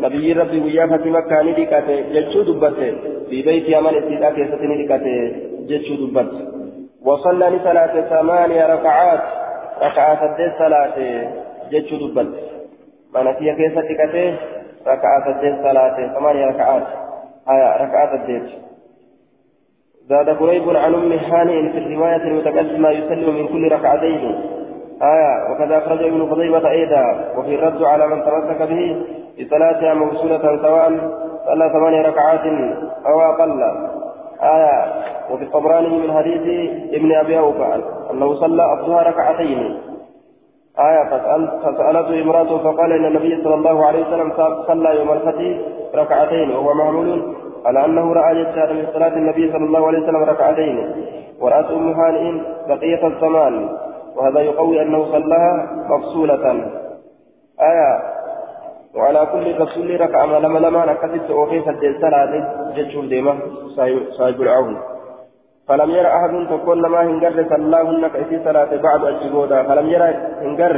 [0.01, 2.93] نبي ربي ويا فتح مكة ندكته جتشو دبته.
[3.29, 5.35] في بيت يمن استدعاء كيسة ندكته
[5.69, 6.66] جتشو دبته.
[7.07, 9.19] وصلى لثلاث ثمانية ركعات.
[9.81, 10.97] ركعة سدس صلاة
[11.71, 12.33] جتشو دبت
[13.15, 14.37] من فيها كيسة تكته
[14.87, 16.83] ركعة سدس صلاة ثمانية ركعات.
[17.49, 18.49] آية ركعة سدس
[20.09, 24.23] زاد قريب عن أم هانئ في الرواية المتقدمة يسلم من كل ركعتين.
[25.01, 27.33] آية وكذا أخرج ابن خطيبة أيضا.
[27.37, 29.05] وفي الرد على من تمسك به
[29.39, 30.89] بصلاتها موصولة سواء
[31.45, 32.45] صلى ثمانية ركعات
[33.05, 33.61] أو أقل.
[34.41, 34.93] آية
[35.31, 37.81] وفي الطبراني من حديث ابن أبي أوفى
[38.11, 39.77] أنه صلى الظهر ركعتين.
[40.79, 41.03] آية
[41.63, 44.33] فسألته امرأته فقال إن النبي صلى الله عليه وسلم
[44.67, 45.59] صلى يوم الفتح
[45.95, 47.35] ركعتين وهو معمول
[47.65, 50.91] على أنه رأى يجتهد من صلاة النبي صلى الله عليه وسلم ركعتين.
[51.41, 53.69] ورأت أم هانئ بقية الزمان
[54.15, 56.71] وهذا يقوي أنه صلاها مفصولة.
[57.61, 58.17] آية
[58.97, 62.31] وعلى كل رسول ركع ما لما لما نكتبت وفي سجل صلاة
[62.75, 63.33] جتشول ديما
[64.17, 64.77] صاحب العون.
[65.67, 69.63] فلم يرى أحد تكون لما هنجر صلاهن كأسي صلاة بعد الجبودة.
[69.63, 70.09] فلم يرى
[70.41, 70.77] هنجر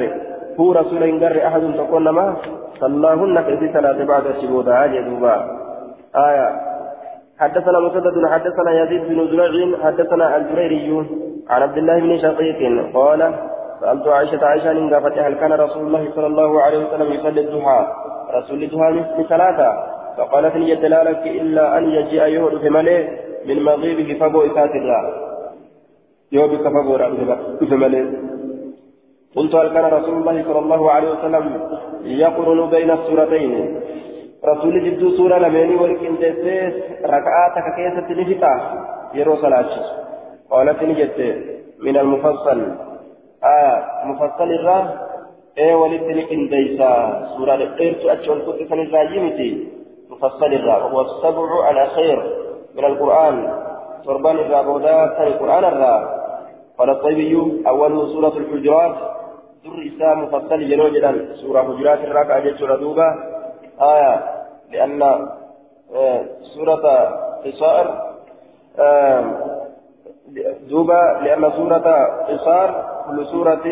[0.59, 2.35] هو رسول هنجر أحد تكون لما
[2.79, 4.71] صلاهن كأسي صلاة بعد الجبودة.
[4.83, 5.35] هذه دوبا.
[6.15, 6.49] آية.
[7.39, 9.53] حدثنا مسدد حدثنا يزيد بن زرع
[9.83, 11.05] حدثنا الجريري
[11.49, 12.59] عن عبد الله بن شقيق
[12.93, 13.21] قال
[13.79, 17.87] سألت عائشة عائشة إن هل كان رسول الله صلى الله عليه وسلم يصلي الضحى.
[18.31, 19.69] رسول الضحى مثل ثلاثة.
[20.17, 23.07] فقالت لي دلالك إلا أن يجيء في ملئ
[23.45, 25.01] من مغيبه فبو إسات الله.
[26.31, 26.97] يوبك فبو
[27.69, 28.05] في ملئ.
[29.35, 31.61] قلت هل كان رسول الله صلى الله عليه وسلم
[32.03, 33.81] يقرن بين السورتين؟
[34.45, 36.73] رسول جدو سورة لميني ولكن جسيس
[37.03, 38.53] ركعاتك كيسة نفتا
[39.13, 39.69] يرو صلاة
[40.51, 41.19] قالت نجت
[41.85, 42.88] من المفصل.
[43.43, 44.93] آه مفصل الراه
[45.57, 46.91] إيه ولتني إنديسا
[47.37, 49.67] سورة الإرت أجل كنت سن الراجمتي
[50.09, 52.17] مفصل الراه وهو السبع على خير
[52.75, 53.53] من القرآن.
[54.05, 56.01] سربان الراه بودا القرآن الراه
[56.77, 58.95] قال الطيبي أول سورة الحجرات.
[59.65, 63.09] در إساء مفصل جنوجدا سورة حجرات الراه أجل دوبا
[63.81, 64.23] آية
[64.71, 65.01] لأن
[65.95, 66.21] آه
[66.55, 66.85] سورة
[67.45, 67.87] قصائر
[68.79, 69.23] آه
[70.69, 71.87] دوبا لأن سورة
[72.29, 73.65] قصار كل سورة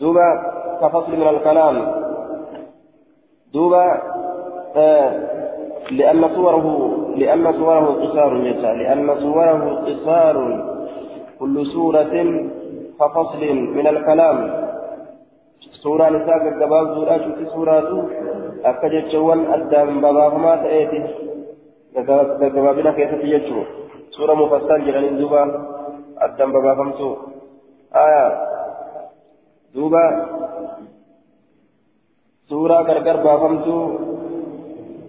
[0.00, 0.28] دوبا
[0.80, 1.76] كفصل من الكلام.
[3.52, 3.84] دوبا
[4.76, 5.10] آه
[5.90, 6.66] لأن صوره
[7.16, 8.32] لأن صوره قصار
[8.80, 10.36] لأن صوره قصار
[11.40, 12.14] كل سورة
[13.00, 13.42] كفصل
[13.76, 14.38] من الكلام.
[15.82, 18.08] سورة نساء الجباب سورة شوتي سورة
[18.64, 21.00] أكجت شوان أدام باباهما تأتي
[22.42, 23.60] جبابنا كيف تجتشو
[24.10, 25.42] سورة مفصل جلال دوبا
[26.18, 27.10] أدام باباهمتو
[27.94, 28.26] آية
[29.74, 30.26] دوبا
[32.48, 33.98] سورة غرغر بافمتو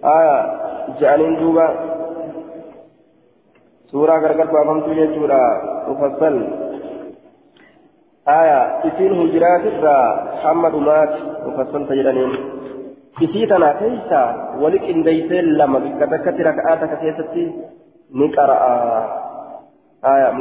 [0.04, 0.36] آية
[1.00, 1.66] جعلين دوبا
[3.90, 5.42] سورة غرغر بابمتو يجورا
[5.88, 6.34] مفصل
[8.28, 9.98] آية إسين هجرات الرا
[10.34, 11.12] محمد مات
[11.46, 12.32] مفصل تجرانين
[13.20, 14.20] isii tana keessa
[14.60, 17.42] wali qindeeysee lama bikka takkatti raka'aa takka keessatti
[18.18, 18.72] ni qara'a
[20.12, 20.32] aya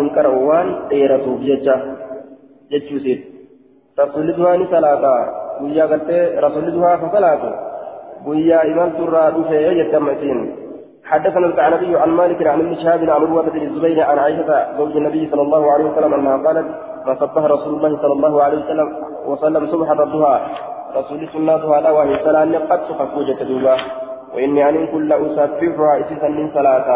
[0.00, 1.76] hin qara'u waan dheeratuuf jecha
[2.70, 3.20] jechuusiit
[4.02, 5.12] rasulli duhaa ni salaata
[5.60, 7.50] guyyaa galtee rasulli duhaa ka salaatu?
[8.26, 10.40] Guyyaa imalturraa dhufee jettama isiin
[11.06, 15.30] حدثنا الكعنبي عن مالك عن ابن شهاب عن عروة بن الزبير عن عائشة زوج النبي
[15.30, 16.66] صلى الله عليه وسلم أنها قالت
[17.06, 18.88] ما صبح رسول الله صلى الله عليه وسلم
[19.26, 20.40] وسلم صبح الضحى
[20.96, 23.76] رسول الله لا وهي سلام قد سقفوجة دوبا
[24.34, 26.88] وإني أن كل أسبحها إسسا من صلاة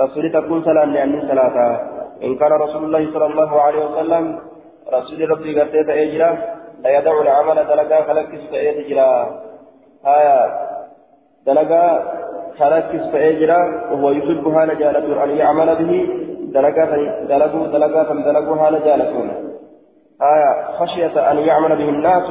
[0.00, 1.80] رسول تكون سلام لأن صلاة
[2.22, 4.38] إن كان رسول الله صلى الله عليه وسلم
[4.92, 6.38] رسول ربي قد تأجرا
[6.82, 9.40] لا يدع العمل دلقا خلقس فأجرا
[10.06, 10.40] آية.
[11.46, 12.12] دلقا
[12.58, 16.08] خلقس فأجرا وهو يحبها نجالة أن يعمل به
[16.54, 16.84] دلقا
[17.28, 19.30] دلقوا دلقا فدلقوها نجالة
[20.22, 20.64] آية.
[20.78, 22.30] خشية أن يعمل به الناس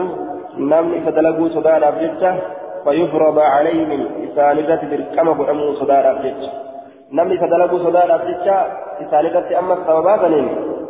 [0.58, 2.40] نمني فدلقوا صدار أبجدته
[2.84, 6.69] فيفرض عليهم إسانيدة بالكما قدموا صدار أبجدته
[7.12, 8.56] نمني فدلقوا صدار أبجدته
[9.02, 10.20] إسانيدة أما السببات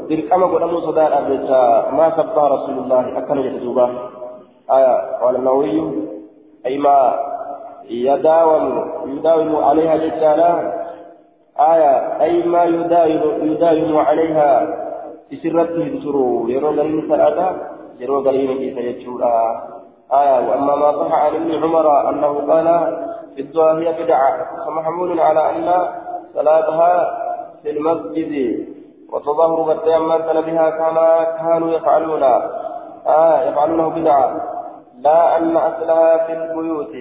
[0.10, 3.90] بالكما قدموا صدار أبجدته ما سبها رسول الله أكن يتجوبا
[4.72, 5.92] آية قال النووي
[6.66, 7.20] أي ما
[7.90, 10.74] يداوم يداوم عليها جدالا
[11.60, 14.50] آية أي ما يداوم يداوم عليها
[15.32, 17.50] بسرته بسرور يرون لين سأدا
[18.00, 19.62] يرون لين كيف يجورا
[20.14, 22.68] آية وأما ما صح عن ابن عمر أنه قال
[23.36, 25.66] في الدعاء هي بدعة فمحمول على أن
[26.34, 27.18] صلاتها
[27.64, 28.66] في المسجد
[29.14, 32.24] وتظاهر بالتيمم بها كما كانوا يفعلون.
[33.08, 34.42] آه يفعلونه بدعة.
[35.02, 36.96] لا أن أصلها في البيوت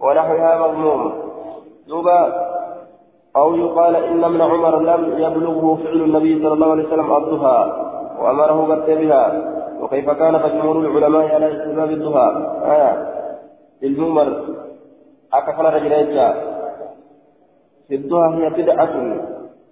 [0.00, 1.12] ونحوها مضموم
[1.88, 2.46] دوبا
[3.36, 7.72] أو يقال إن ابن عمر لم يبلغه فعل النبي صلى الله عليه وسلم الضحى
[8.20, 9.52] وأمره قد بها.
[9.80, 12.28] وكيف كان فجمهور العلماء على استحباب الضحى؟
[12.64, 13.14] آية
[13.82, 14.44] المؤمر
[15.32, 16.34] أكفل رجلين
[17.88, 18.94] في الضحى هي بدعة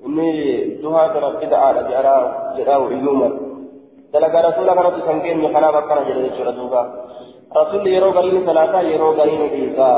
[0.06, 0.30] إني
[0.64, 2.16] الضحى ترى بدعة جرى
[2.56, 3.32] جرى المؤمر
[4.12, 6.82] دلقا رسول الله رسول سنكين من خلاب أكنا جلد الشرطوبة
[7.56, 9.90] رسول يرو قرين ثلاثة يرو قرين إيسا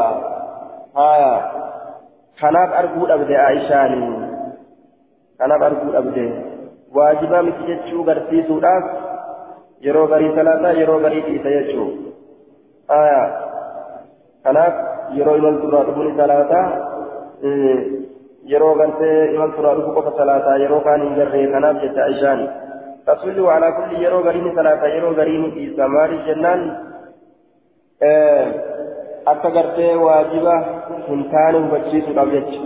[0.97, 1.57] آية
[2.41, 4.01] kanaaf arguu dhabde aishaani
[5.41, 6.25] kanaaf arguu dhabde
[6.97, 8.85] waajibaa miti jechuu garsiisuudhaaf
[9.87, 11.89] yeroo garii salaataa yeroo garii dhiisa jechuu
[12.99, 13.23] aya
[14.45, 14.75] kanaaf
[15.19, 16.67] yeroo imalturraa dhufuun salaataa
[18.55, 22.47] imalturraa dhufu qofa salaataa yeroo kaan hin garree kanaaf jette aishaani
[23.11, 26.63] rasulli waalaa kulli yeroo gariin salaataa yeroo gariin dhiisa maaliif jennaan
[29.33, 30.55] akka gartee waajiba
[31.09, 32.61] hin taane hubachiisuudhaaf jecha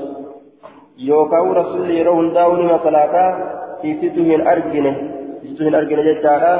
[1.08, 3.30] yookaan rasuulli yeroo hundaa'u nima salaataa
[3.92, 4.92] isitu hin argine
[5.42, 6.52] isitu hin argine jechaadha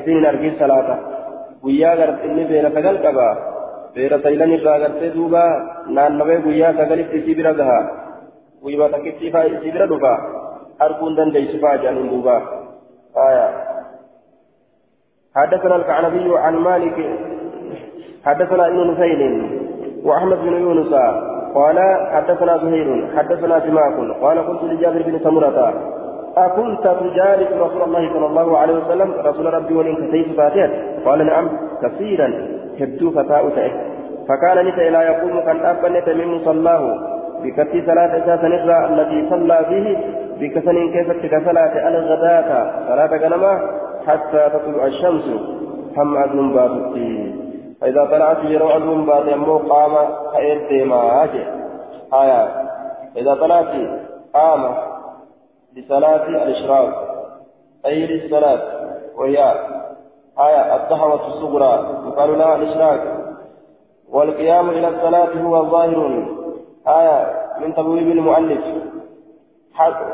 [0.00, 0.98] isin hin argin salaata
[1.62, 3.28] guyyaa gartinni beera sagal qaba
[3.94, 5.46] beera saylan irraa gartee duuba
[5.98, 7.80] naannawee guyyaa sagalitti isii bira gaha
[8.62, 10.12] guyyuma takkitti isii bira dhufa
[10.78, 12.36] arguun dandeessu fa'aa jedhaniin duuba
[15.38, 16.98] حدثنا الكعنبي عن مالك
[18.26, 19.22] حدثنا ابن نفيل
[20.04, 20.92] واحمد بن يونس
[21.54, 21.78] قال
[22.12, 25.58] حدثنا زهير حدثنا سماك قال قلت لجابر بن سمرة
[26.36, 30.68] أكنت تجالس رسول الله صلى الله عليه وسلم رسول ربي ولين كتيس فاتحة
[31.04, 31.46] قال نعم
[31.82, 32.28] كثيرا
[32.80, 33.70] هبتو فتاة
[34.28, 39.96] فكان نتا لا يقوم كان أبنت من مصلاه بكتي صلاة أساسا نرى التي صلى فيه
[40.40, 43.70] بكسن كيف صلاة الغداة؟ صلاة غنما
[44.06, 45.24] حتى تطلع الشمس.
[45.96, 47.34] هم أذن بابتي
[47.80, 49.94] فإذا طلعت يروا أذن بعد يمو قام
[50.36, 51.22] خير ديما
[52.14, 52.68] آية.
[53.16, 53.74] إذا طلعت
[54.34, 54.74] قام
[55.76, 57.08] لصلاة الإشراق.
[57.86, 58.60] أي للصلاة.
[59.16, 59.38] وهي
[60.38, 60.76] آية.
[60.76, 61.88] الدعوة الصغرى.
[62.06, 63.00] يقال لها الإشراق.
[64.12, 66.37] والقيام إلى الصلاة هو ظاهر.
[66.88, 67.26] آية
[67.60, 68.60] من تبويب المؤلف.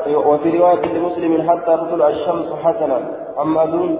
[0.07, 2.99] وفي رواية لمسلم حتى تطلع الشمس حسنا.
[3.41, 3.99] أما دون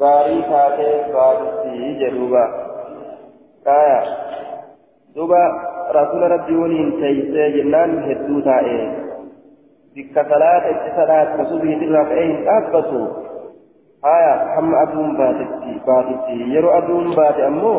[0.00, 2.44] باري كاتي بارسي جنوبا
[3.66, 4.02] آية.
[5.16, 5.42] دوبا
[5.94, 9.10] رسول ربي ولين تيسي جنان هدو تائي.
[9.96, 13.06] بك صلاة اتصالات رسوله تلها فأين أثبتوا
[14.04, 17.74] آية؟ هم أدون باتتي باتتي يرو أدون بات أمو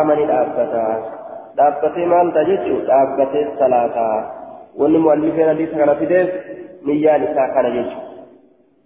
[0.00, 1.15] آمني الأبتا
[1.58, 4.16] dhaabbatee maal ta'a jechuun dhaabbatee salaataa
[4.80, 6.28] wanni mu'allifeen hadiisa kana fideef
[6.90, 8.22] niyyaan isaa kana jechuudha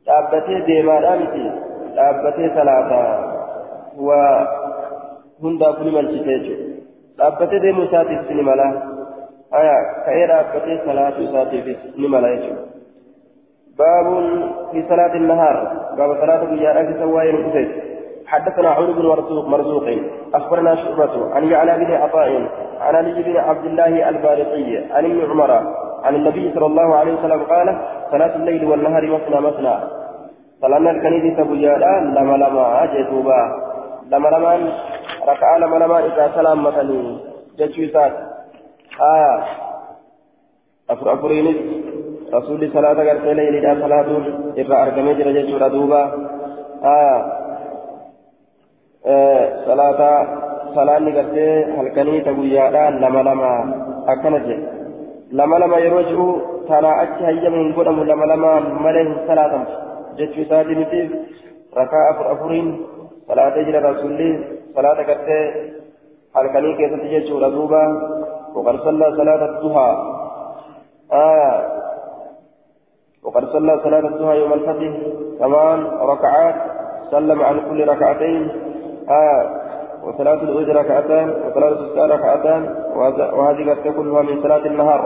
[0.07, 1.45] dhaabbatee deemaadhaa miti
[1.99, 3.11] dhaabbatee salaataa
[4.09, 4.35] waa
[5.43, 6.67] hundaaf ni malchite jechuudha
[7.23, 8.69] dhaabbatee deemuu isaatiif ni mala
[9.61, 9.77] aya
[10.09, 12.71] ka'ee dhaabbatee salaatu isaatiifis ni mala jechuudha
[13.81, 14.07] باب
[14.73, 15.57] في صلاة النهار
[15.99, 17.90] باب صلاة النهار في سواء الأسد
[18.31, 19.87] حدثنا عمرو بن مرزوق مرزوق
[20.35, 22.29] أخبرنا شعبة عن يعلى بن عطاء
[22.81, 25.51] عن علي بن عبد الله البارقي عن ابن عمر
[26.05, 27.79] عن النبي صلى الله عليه وسلم قال
[28.11, 29.75] صلاة الليل والنهار مثنى مثنى.
[30.61, 33.41] صلاة الكنيسة بجالا لما لما جدوبا
[34.11, 34.73] لما لما
[35.29, 37.19] ركع لما لما إذا سلام مثني.
[37.59, 38.13] جتشوسات
[39.01, 39.45] آه.
[40.91, 41.57] أفر أفرينيس
[42.35, 44.09] رسول صلاة قرتي ليلة صلاة
[44.83, 46.03] أرقمي جرى جتشورا دوبا
[46.85, 47.41] آه.
[49.05, 50.11] Salaata
[50.75, 53.51] salaanni gartee halkanii ta guyyaadhaan lama lama
[54.13, 54.67] akkana jedhe
[55.33, 56.29] lama lama yeroo jiru
[56.69, 59.73] tanaa achi hayyama hin godhamu lama lamaan malee hin salaatamtu
[60.19, 61.11] jechuu isaati mitiif
[61.81, 62.69] rakaa afur afuriin
[63.29, 64.31] salaatee jira rasulli
[64.75, 65.45] salaata gartee
[66.35, 67.83] halkanii keessatti jechuudha duuba
[68.55, 69.91] وقد صلى صلاة الضحى
[71.13, 71.59] آه
[73.23, 74.93] وقد صلى صلاة الضحى يوم الفتح
[75.39, 76.55] ثمان ركعات
[77.11, 78.49] سلم عن كل ركعتين
[80.05, 82.63] وصلاة العيد ركعتان وصلاة الساعة ركعتان
[83.37, 85.01] وهذه قد كلها من صلاة النهار.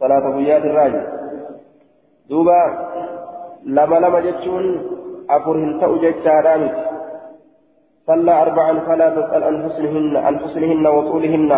[0.00, 1.06] صلاة بيات الراجل
[2.30, 2.88] دوبا
[3.64, 4.64] لما لما جتشون
[5.30, 6.74] أفرهن تأجج شارامت
[8.06, 11.52] صلى أربعا فلا تسأل عن حسنهن عن حسنهن وطولهن.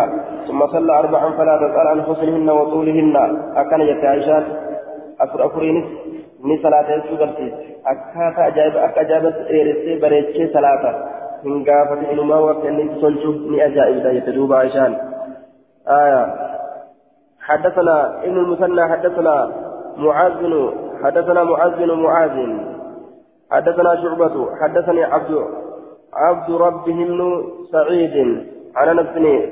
[0.47, 3.15] ثم صلى أربعا فلا تسأل عن حسنهن وطولهن.
[3.55, 4.43] أكن يتعيشات
[5.19, 5.85] أفر أفرينس
[6.43, 10.93] ni salaata jechuu barsiise akkaataa ajaa'iba akka ajaa'ibatti dheeressee bareechee salaata
[11.43, 14.63] hin gaafate inumaa wakka inni tolchuuf ni ajaa'ibda jette duuba
[15.87, 16.35] آية
[17.41, 19.51] حدثنا ابن المثنى حدثنا
[19.97, 20.73] معاذ بن
[21.03, 22.47] حدثنا معاذ بن معاذ
[23.51, 25.47] حدثنا شعبة حدثني عبد
[26.13, 29.51] عبد ربه بن سعيد عن انس بن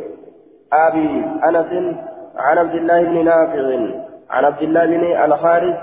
[0.74, 1.96] ابي انس
[2.36, 3.80] عن عبد الله بن نافع
[4.30, 5.76] عن عبد الله بن الحارث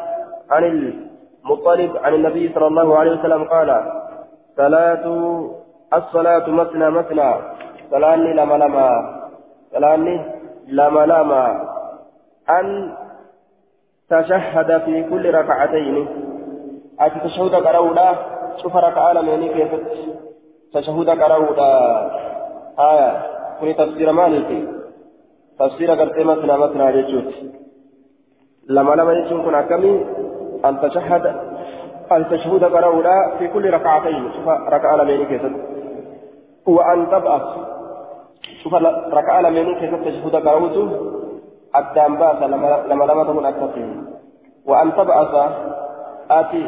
[0.50, 3.70] عن المطلب عن النبي صلى الله عليه وسلم قال
[4.56, 5.04] صلاة
[5.94, 7.34] الصلاة مثنى مثنى.
[7.90, 8.90] صلاني لما لما.
[9.72, 10.16] صلاني
[10.68, 11.44] لما لما.
[12.50, 12.92] أن
[14.10, 16.08] تشهد في كل ركعتين.
[17.00, 18.14] أتي تشهد قرولا
[18.62, 19.70] شوف ركعة لمن كيف
[20.74, 21.70] تشهد قرولا
[22.78, 23.36] آية.
[23.60, 24.68] كوني تفسير مالك
[25.58, 27.34] تفسير قرتي مثنى مثنى جيتشوت
[28.68, 30.06] لما لما يجون كنا كمي
[30.68, 31.26] أن تشهد
[32.12, 34.32] أن تشهد قرأولا في كل ركعتين.
[34.32, 35.54] شوف ركعة لمن كيست
[36.66, 37.46] وأن تبأس.
[38.62, 38.74] شوف
[39.18, 40.88] ركعة لمن كيست تشهد قرأوته
[41.74, 44.06] أدام بأس لما لما تكون أكتفين
[44.66, 45.32] وأن تبأس
[46.30, 46.64] آتي.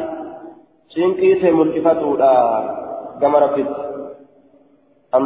[0.89, 2.33] شنكي تمل إفتولا
[3.21, 3.69] كما رفت
[5.15, 5.23] أن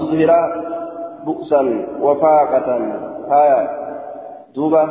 [0.00, 0.32] تظهر
[1.24, 1.62] بؤسا
[2.00, 2.68] وفاقة.
[3.30, 3.60] هايا
[4.54, 4.84] دوبا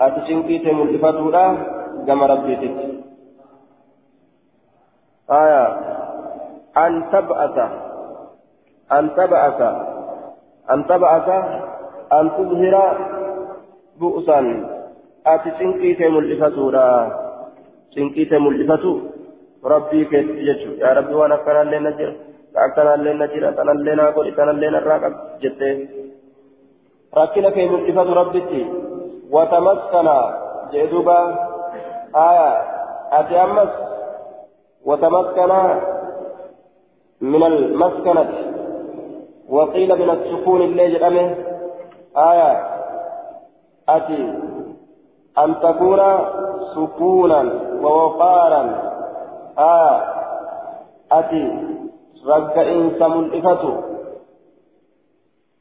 [0.00, 1.46] أتي شنكي تمل إفتولا
[2.06, 2.76] كما ربيتك
[5.30, 5.64] آية
[6.76, 7.58] أن تبعث
[8.92, 9.60] أن تبعث
[10.70, 11.28] أن تبعث
[12.12, 12.76] أن تظهر
[14.00, 14.40] بؤسا
[15.26, 16.88] أتي سنكيت ملفتورا
[17.94, 18.92] سنكيت ملفتو
[19.64, 22.12] ربي كيف يجو يا ربي وأنا كان لنا جر
[22.76, 25.04] كان لنا جر كان لنا قل كان لنا راك
[25.42, 25.62] جت
[27.14, 28.62] راكنا كيف ملفتو ربتي
[29.30, 30.08] وتمسكن
[30.72, 31.49] جدوبا
[32.16, 32.62] آية
[33.12, 33.68] أتي أمس
[34.84, 35.52] وتمكن
[37.20, 38.30] من المسكنة
[39.48, 41.36] وقيل من السكون اللي جرمه
[42.16, 42.66] آية
[43.88, 44.34] أتي
[45.38, 46.00] أن تكون
[46.74, 47.52] سكونا
[47.82, 48.62] ووقارا.
[49.58, 50.04] آية
[51.12, 51.58] أتي
[52.26, 53.82] رق إنس ملئفة.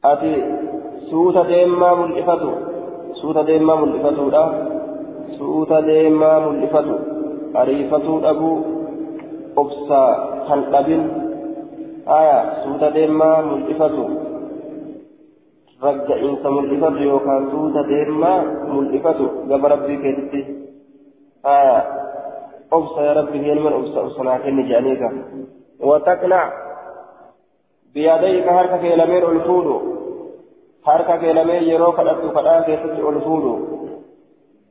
[0.05, 0.55] أتي
[1.11, 2.55] سوت ديما ملئفة.
[3.13, 4.78] سوت ديما ملئفة.
[5.37, 6.95] Mul'ifatu
[7.61, 8.57] ariifatuu dhabuu
[9.55, 10.01] obsa
[10.47, 11.01] kan dhabin
[12.05, 14.03] haya suuta deemaa mul'ifatu
[15.81, 18.39] ragga'iinsa mul'ifatu yookaan suuta deemaa
[18.73, 20.41] mul'ifatu gaba rabbii keessatti
[21.43, 21.77] haya
[22.71, 25.09] obsa yaa rabbi heenuman obsa obsanaa kenni jedhaniika
[25.89, 26.49] wataqnac
[27.93, 29.75] biyadayka harka kee lameen ol fuudhu
[30.85, 33.53] harka kee lameen yeroo kadhattu kadhaa keessatti ol fuudhu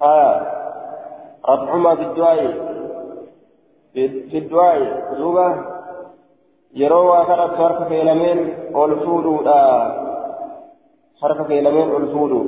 [0.00, 0.58] haya
[1.48, 2.40] رفعهما في الدعاء.
[4.30, 4.80] في الدعاء.
[5.18, 5.48] دوبا.
[6.74, 8.38] يروى كرت حرف كيلمين
[8.72, 9.58] والفودو دا
[11.22, 12.40] حرف كيلمين والفودو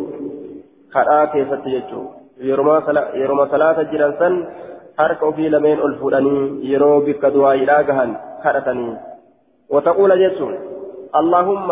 [0.92, 2.02] كرا كيست يجو
[2.40, 4.34] يروما سلا يروما صلاة جيران
[4.98, 8.10] حرف في لمين والفوداني يرو بك دعاء لا جهن
[8.42, 8.96] كرتني
[9.70, 10.54] وتقول جسون
[11.20, 11.70] اللهم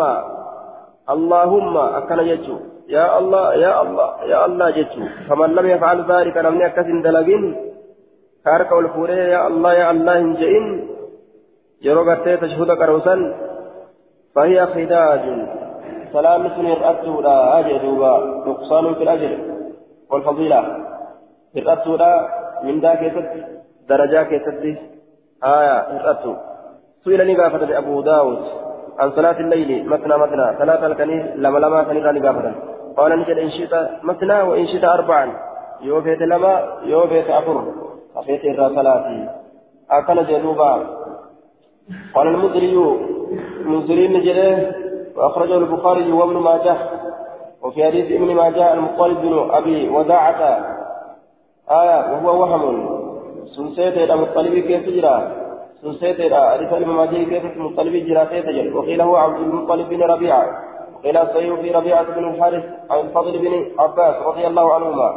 [1.09, 2.57] اللهم أكن جتشو
[2.89, 7.43] يا الله يا الله يا الله جتشو فمن لم يفعل ذلك لم يكن دلقين
[8.45, 10.65] كارك والفوري يا الله يا الله جئن
[11.81, 13.15] يروغت تشهد كروسا
[14.35, 15.23] فهي خداج
[16.13, 18.13] سلام سنير أتودا أجدوبا
[18.47, 19.31] نقصان في الأجر
[20.11, 20.59] والفضيلة
[21.57, 22.27] الأتودا
[22.63, 23.01] من ذاك
[23.89, 24.63] درجة كيست
[25.43, 26.33] آية الأتو
[27.03, 28.68] سئل نقافة أبو داود
[28.99, 32.55] عن صلاة الليل مثنى مثنى ثلاثة الكنيس لما لما كنيسة نقافة
[32.97, 35.33] قال نجد إن شئت مثنى وإن شئت أربعا.
[35.81, 37.63] يوفيت لما يوفيت أفر.
[38.15, 39.29] أفيت إرى صلاتي
[39.91, 40.87] أكل جدوبا
[42.15, 42.75] قال المزري
[43.65, 44.71] منزري نجده
[45.15, 46.77] وأخرجه البخاري وابن ماجه.
[47.61, 50.41] وفي حديث ابن ماجه المطالب بن أبي وداعة
[51.71, 52.99] آية وهو وهم.
[53.55, 55.31] سنسيت إلى مطلب كيف جرى
[55.83, 60.45] حديث ابن ماجه كيف مطلب جرى تجل وقيل هو عبد المطلب بن ربيعة.
[60.95, 65.09] وقيل صحيح في ربيعة بن الحارث عن الفضل بن عباس رضي الله عنهما.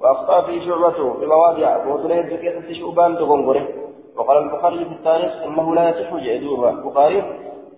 [0.00, 3.68] وأخطأ في شعبته بمواضع وسنيت بكيف شعبان تغنغره.
[4.16, 7.22] وقال البخاري في التاريخ إنه لا يصح جئدوها البخاري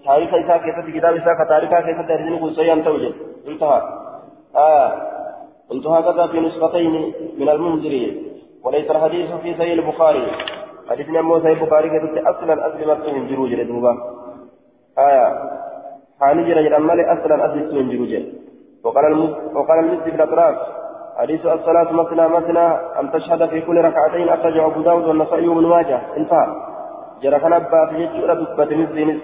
[0.05, 3.15] تاريخ كيف كتاب إساء كتاريخ كيف تاريخ قل سيان توجد.
[3.49, 3.83] انتهى.
[4.57, 4.93] آه.
[5.73, 8.33] انتهى كذا في نسختين من المنذرين.
[8.65, 10.27] وليس الحديث في سيد البخاري.
[10.91, 13.93] حديث نمو سيد البخاري كيف أصلا أسلمت من جروج لدوبا
[14.99, 15.51] آه
[16.21, 16.77] حاني جرى جرى
[17.13, 18.13] أصلا أسلمت من جروج
[18.85, 20.57] وقال وقال المسجد بالأطراف
[21.17, 22.67] حديث الصلاة مثنى مثنى
[23.01, 26.01] أن تشهد في كل ركعتين أخرجه أبو داود والنسائي وابن ماجه.
[26.17, 26.47] انتهى.
[27.23, 29.21] جرى كان أبا في جيش دبة مثل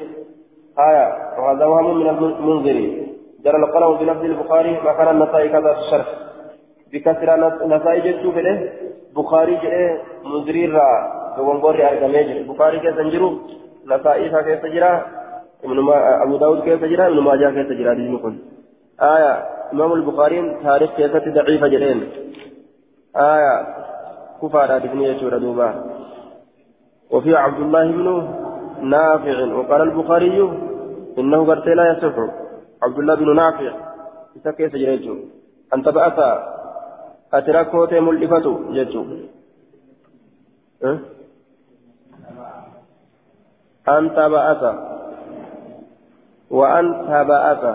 [0.78, 1.06] آية.
[1.38, 3.16] وهذا وهم من المنذرين.
[3.44, 6.06] جرى القلم بلفظ البخاري ما كان النسائي كذا الشرح.
[6.92, 7.34] بكسر
[7.64, 8.72] النسائي جيش فيه
[9.18, 9.76] بخاري جاء
[10.24, 10.88] منذرين را
[11.38, 13.34] وغنغوري أرقمي بخاري كيف تنجروا
[13.86, 14.92] نسائي كيف تجرى
[16.24, 18.06] أبو داود كيف تجرى ابن ماجه كيف تجرى دي
[19.00, 19.32] آية
[19.72, 22.00] إمام البخاري تاريخ كيست ضعيفة جلين
[23.16, 23.54] آية
[24.42, 25.68] كفارة دفنية شورى دوبا
[27.10, 28.06] وفي عبد الله بن
[28.82, 30.38] نافع وقال البخاري
[31.18, 32.16] إنه قرت لا يصح
[32.82, 33.72] عبد الله بن نافع
[34.36, 35.14] إذا كيس جريجو
[35.74, 36.57] أنت بأسى
[38.72, 39.04] جيجو
[40.84, 40.98] أه؟
[43.88, 44.72] أنت بأسى
[46.50, 47.72] وأنت بأسى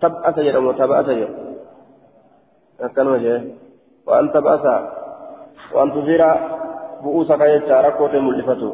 [0.00, 1.34] تبأس جرم تبأس جرم
[2.80, 3.42] أكن وجه
[4.06, 4.64] وأن تبأس
[5.72, 6.22] وأن تزير
[7.02, 8.72] بؤوسك يجعل ركوة ملفتو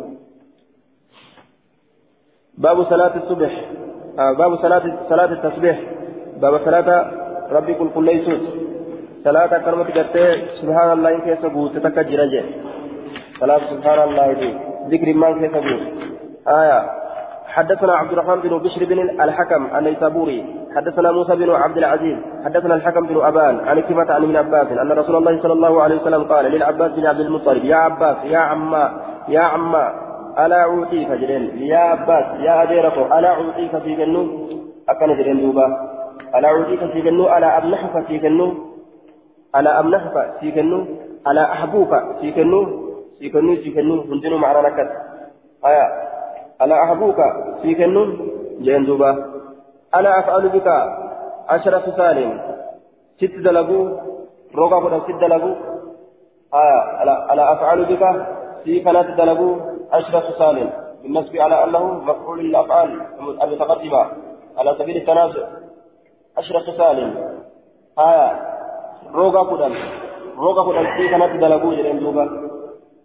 [2.59, 3.71] باب صلاة الصبح.
[4.19, 5.79] آه باب صلاة صلاة التسبيح.
[6.37, 6.89] باب صلاة
[7.53, 8.66] ربي كل كل ليسوس.
[9.27, 10.27] صلاة كلمة قتة
[10.61, 12.21] سبحان الله إن كيس بوت تكجر
[13.41, 14.51] صلاة سبحان الله دي
[14.91, 15.83] ذكر ما كيس بوت
[16.61, 16.81] آية
[17.57, 20.39] حدثنا عبد الرحمن بن بشر بن الحكم النيسابوري
[20.77, 24.93] حدثنا موسى بن عبد العزيز حدثنا الحكم بن ابان عن عكرمة عن ابن عباس ان
[24.93, 28.85] رسول الله صلى الله عليه وسلم قال للعباس بن عبد المطلب يا عباس يا عماه
[29.29, 29.85] يا عماه
[30.39, 34.23] الا اعطيك jedheen يا عباس yaa adeera الا اعطيك siif kennuu
[34.89, 35.67] akkana jedheen duuba
[36.37, 38.76] الا اعطيك siif kennuu الا امنحك siif kennuu
[41.27, 42.65] ألا أحبوك siif kennuu
[43.19, 44.91] siif kennuu siif kennuu hundinuu ma'naan tokko.
[45.67, 45.87] haya.
[46.63, 47.17] ألا أحبوك
[47.63, 48.31] في كنون
[48.61, 49.11] جين دوبا.
[49.97, 50.69] ألا أفعل بك
[51.49, 52.41] عشر خصال
[53.17, 53.81] ست دلقو
[54.55, 55.53] روغا بدا ست دلقو
[57.03, 58.03] ألا, ألا أفعل بك؟
[58.65, 59.51] في كانت دلقو
[59.93, 60.57] عشر خصال
[61.03, 62.91] بالنسبة على أنه مفعول للأفعال.
[63.43, 64.03] المتقدمة
[64.59, 65.47] على سبيل التنازع.
[66.39, 66.99] عشر خصال
[67.99, 68.56] آه
[69.15, 69.71] روغا بدا
[70.39, 72.25] روغا بدا في كانت دلقو جين دوبا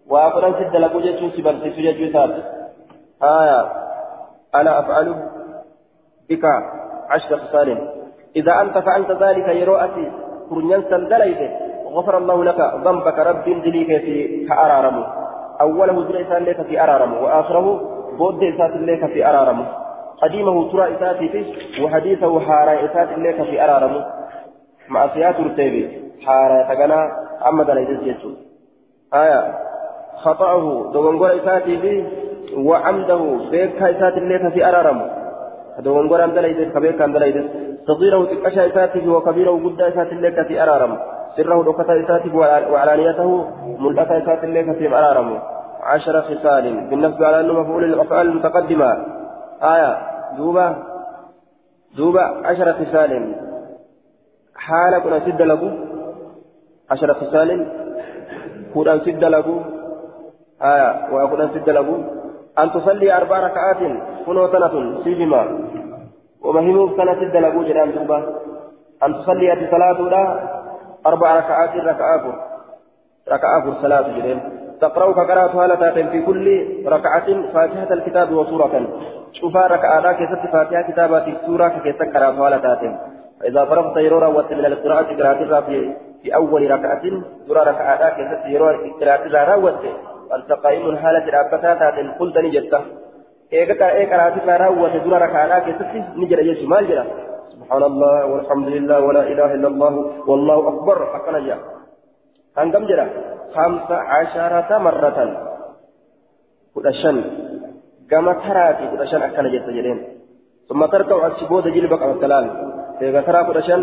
[0.09, 2.43] وأفعل ست دلقو جيتو سبرتي سجاجو ثابت
[3.23, 3.61] آية
[4.55, 5.15] أنا أفعل
[6.29, 6.45] بك
[7.09, 7.69] عشر خصال
[8.35, 10.11] إذا أنت فعلت ذلك يروأتي
[10.49, 11.51] كرنيان سندليك
[11.85, 15.03] غفر الله لك ذنبك رب دليك في كأرارم
[15.61, 17.81] أوله ترى إسان لك في أرارم وآخره
[18.17, 19.65] بود إسات لك في أرارم
[20.21, 24.05] قديمه ترى إساتي فيه وحديثه حارة إسات لك في أرارم
[24.93, 25.83] مع سيات رتيبي.
[26.25, 26.99] حارة تقنا
[27.47, 28.29] أما دليل جيسو
[29.13, 29.41] آية.
[30.23, 32.03] خطأه دوغنغور إساتي فيه
[32.67, 34.99] وعمده بيك إسات اللي في أرارم.
[35.79, 37.35] دوون قران دلائد كبير كان دلائد
[37.87, 40.97] صغيره تكشى إساته وكبيره قد إسات اللي في أرارم.
[41.37, 42.35] سره دكتا إساته
[42.71, 43.29] وعلانيته
[43.79, 45.39] ملأة إسات اللي في أرارم.
[45.83, 46.65] عشر خصال.
[46.89, 48.89] بالنسبة على أنه مفعول الأفعال المتقدمة.
[49.63, 49.97] آية.
[50.37, 50.75] دوبا
[51.97, 53.11] دوبا عشر خصال.
[54.55, 55.61] حال كنا سد له
[56.91, 57.49] عشر خصال
[58.73, 59.47] كنا سد له
[60.61, 61.87] آية وكنا سد له
[62.59, 63.81] أن تصلي أربع ركعات
[64.25, 65.41] كنو سنة سيبما
[66.41, 68.17] ومهموف سنة الدلقو جرام دوبا
[69.03, 70.23] أن تصلي صلاة لا
[71.05, 72.21] أربع ركعات ركعات
[73.33, 74.39] ركعات صلاة جرين
[74.81, 76.45] تقرأ كقراءة هالة في كل
[76.87, 78.87] ركعة فاتحة الكتاب وسورة
[79.33, 83.10] شوف ركعة كيست فاتحة كتابة سورة كيست قراءة هالة
[83.41, 85.93] فإذا فرغت يرورا وت من القراءة قراءة في
[86.23, 87.01] في أول ركعة
[87.47, 89.83] سورة ركعة كيست يرورا قراءة راوت
[90.35, 91.79] أنت قائم حالة الأبتات
[92.19, 92.81] قلت نجدته
[93.53, 93.65] ee
[94.11, 97.05] qaraatii raawwate dura rakaadhaa keessatti ni jedha jechuun maal jedha
[97.51, 99.93] سبحان الله والحمد لله ولا إله إلا الله
[100.29, 101.59] والله أكبر حقنا جاء
[102.57, 103.05] هنقم جرى
[103.55, 105.17] خمس عشرة مرة.
[106.75, 107.17] كدشن
[108.09, 109.99] كما تراتي كدشن أكنا جرين.
[110.69, 112.45] ثم تركع السبود جلبك على الكلام.
[113.01, 113.81] ترى كدشن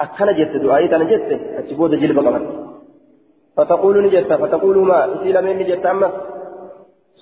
[0.00, 1.28] أكنا جت دعائي أنا جت
[1.58, 2.40] السبود جلبك على
[3.56, 6.08] فتقول نجت فتقول ما إسيلا من نجت أما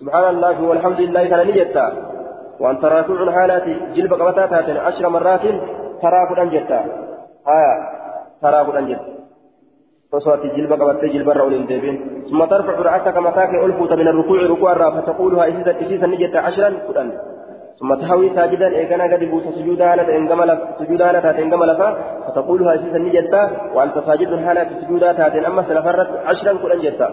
[0.01, 1.87] سبحان الله والحمد لله كان نجتا
[2.61, 4.53] وأن ترى كل حالات جلب قبطات
[4.87, 5.45] عشر مرات
[6.03, 6.79] ترى كل أنجتا
[7.57, 7.75] آية
[8.43, 9.17] ترى كل أنجتا
[10.13, 11.97] فصوت جلب قبطت جلب الرول ديبين
[12.31, 15.45] ثم ترفع رأسك متاك ألفوت من الركوع ركوع فتقولها
[15.83, 16.99] إسيسا نجتا عشرا كل
[17.81, 20.07] ثم تهوي ساجدا إيقنا قد بوس سجودا هالة
[20.79, 21.71] سجودا هالة تات إنجمل
[22.27, 23.43] فتقولها إسيسا نجتا
[23.75, 27.09] وأنت ساجد هالة سجودا تات أما سلفرت عشرا كل أنجتا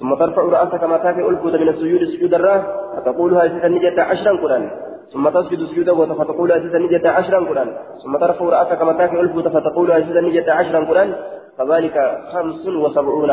[0.00, 2.62] ثم ترفع رأسك متاك ألفت من السجود سجود الراه
[2.96, 4.70] فتقولها أسيسا نجتا عشرا قرآن
[5.12, 7.68] ثم تسجد سجودا فتقول أسيسا نجتا عشرا قرآن
[8.02, 11.10] ثم ترفع رأسك متاك ألفت فتقول أسيسا نجتا عشرا قرآن
[11.58, 11.96] فذلك
[12.32, 13.32] خمس وسبعون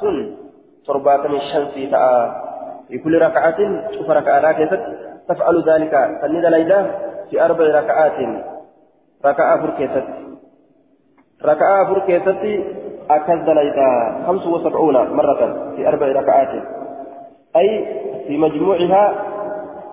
[0.00, 0.16] سن.
[0.86, 1.72] تربات من الشمس
[2.88, 3.56] في كل ركعة
[3.96, 4.52] شوف ركعة
[5.28, 6.90] تفعل ذلك فند ليلة
[7.30, 8.44] في أربع ركعات.
[9.24, 10.04] ركعة فركيست
[11.44, 12.64] ركعة فركيست
[13.10, 16.62] أكل دليتا خمس وسبعون مرة في أربع ركعات.
[17.56, 17.86] أي
[18.26, 19.24] في مجموعها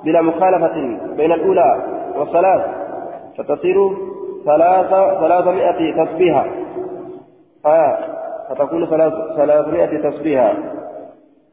[0.04, 1.84] بلا مخالفة بين الأولى
[2.16, 2.62] والثلاث
[3.38, 3.76] فتصير
[4.46, 6.46] ثلاثة ثلاثمائة تسبيحة.
[7.66, 7.98] آه
[8.50, 10.54] فتكون ثلاث ثلاثمائة تسبيحة.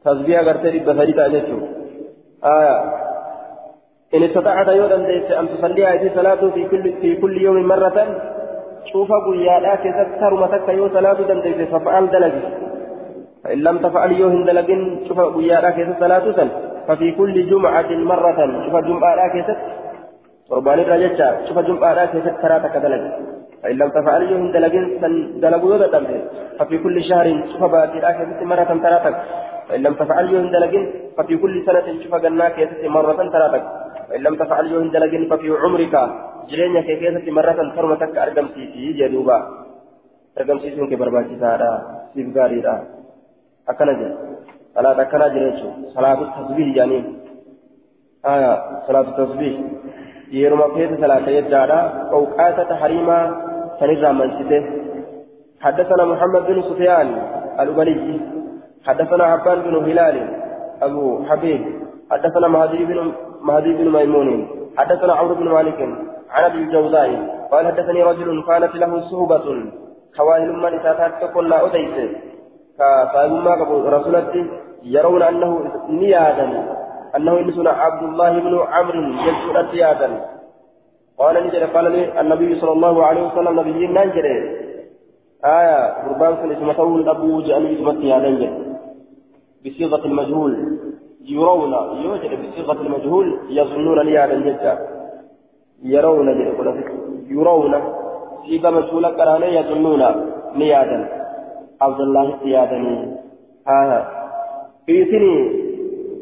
[0.04, 1.58] تسبيحة قرتي بفريدة أجتشو
[2.44, 3.11] آه
[4.14, 4.94] إن استطعت أيضا
[5.40, 7.98] أن تصلي هذه صلاة في كل في كل يوم مرة
[8.92, 12.42] شوف قيادا كيست ترمى تكا يو صلاة دنديس ففعل دلقي
[13.44, 16.48] فإن لم تفعل يو هندلقين شوف قيادا كيست صلاة سن
[16.88, 19.58] ففي كل جمعة مرة شوف جمعة كيست
[20.50, 23.10] قربان الرجال شوف جمعة كيست تراتك دلقي
[23.62, 25.78] فإن لم تفعل يو هندلقين سن دلقوا يو
[26.58, 29.16] ففي كل شهر شوف باقي كيست مرة تراتك
[29.68, 30.84] فإن لم تفعل يو هندلقين
[31.16, 33.64] ففي كل سنة شوف قلنا كيست مرة تراتك
[34.12, 35.94] فإن لم تفعل يو هندلقين ففي عمرك
[36.50, 39.36] jireenya kee keessatti marratan karuma takka argamsiisi jedhuuba
[40.36, 41.70] argamsiisuun kee barbaachisaadha
[42.12, 42.74] siif gaariidha
[43.72, 44.16] akkana jedha
[44.74, 47.06] salaat akkanaa jira jechuudha salaatu tasbiih jedhaniin
[48.32, 48.52] aya
[48.86, 49.54] salaatu tasbiih
[50.34, 51.78] yeruma keessa salaata jechaadha
[52.18, 53.24] awqaatata hariimaa
[53.80, 54.60] sanirraa mansite
[55.62, 57.08] حدثنا محمد بن سفيان
[57.62, 58.20] الأبلي
[58.86, 60.16] حدثنا عبان بن هلال
[60.82, 61.62] أبو حبيب
[62.10, 62.98] حدثنا مهدي بن
[63.42, 64.28] مهدي بن ميمون.
[64.78, 65.80] حدثنا عمرو بن مالك
[66.30, 67.10] عن أبي الجوزاء.
[67.52, 69.46] قال حدثني رجل كانت له صحبة
[70.18, 71.96] حوائل من إساتات تقول أديس
[72.78, 73.52] كصاحب ما
[73.96, 74.42] رسولتي
[74.82, 75.50] يرون أنه
[75.88, 76.46] نيادا
[77.16, 80.08] أنه انسنا عبد الله بن عمرو يجد نيادا.
[81.18, 84.36] قال نجري قال لي النبي صلى الله عليه وسلم نبي نجري
[85.44, 88.48] آية قربان سنة اسمه طول أبو جأني اسمه نجري
[89.64, 90.52] بصيغة المجهول.
[91.24, 91.72] يرون
[92.04, 94.78] يوجد بصيغة المجهول يظنون نيادا جدا
[95.82, 96.28] يرون
[97.30, 97.74] يرون.
[98.46, 100.02] سيغا مسؤولا قرانا يظنون
[100.56, 101.08] نيادا.
[101.80, 103.16] عبد الله سيادني
[103.68, 104.06] آه.
[104.88, 105.62] إيثني.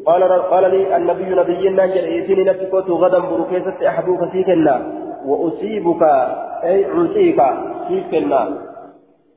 [0.05, 4.75] قال قال لي النبي نبي ناجر إيثني نفسك غدا بركيزة أحبوك فيكنا
[5.25, 6.03] وأصيبك
[6.63, 7.41] أي أعطيك
[7.87, 8.41] فيكنا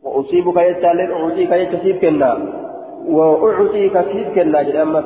[0.03, 2.39] وأصيبك يتعلم أعطيك يتسيبكنا
[3.09, 5.05] وأعطيك فيكنا جل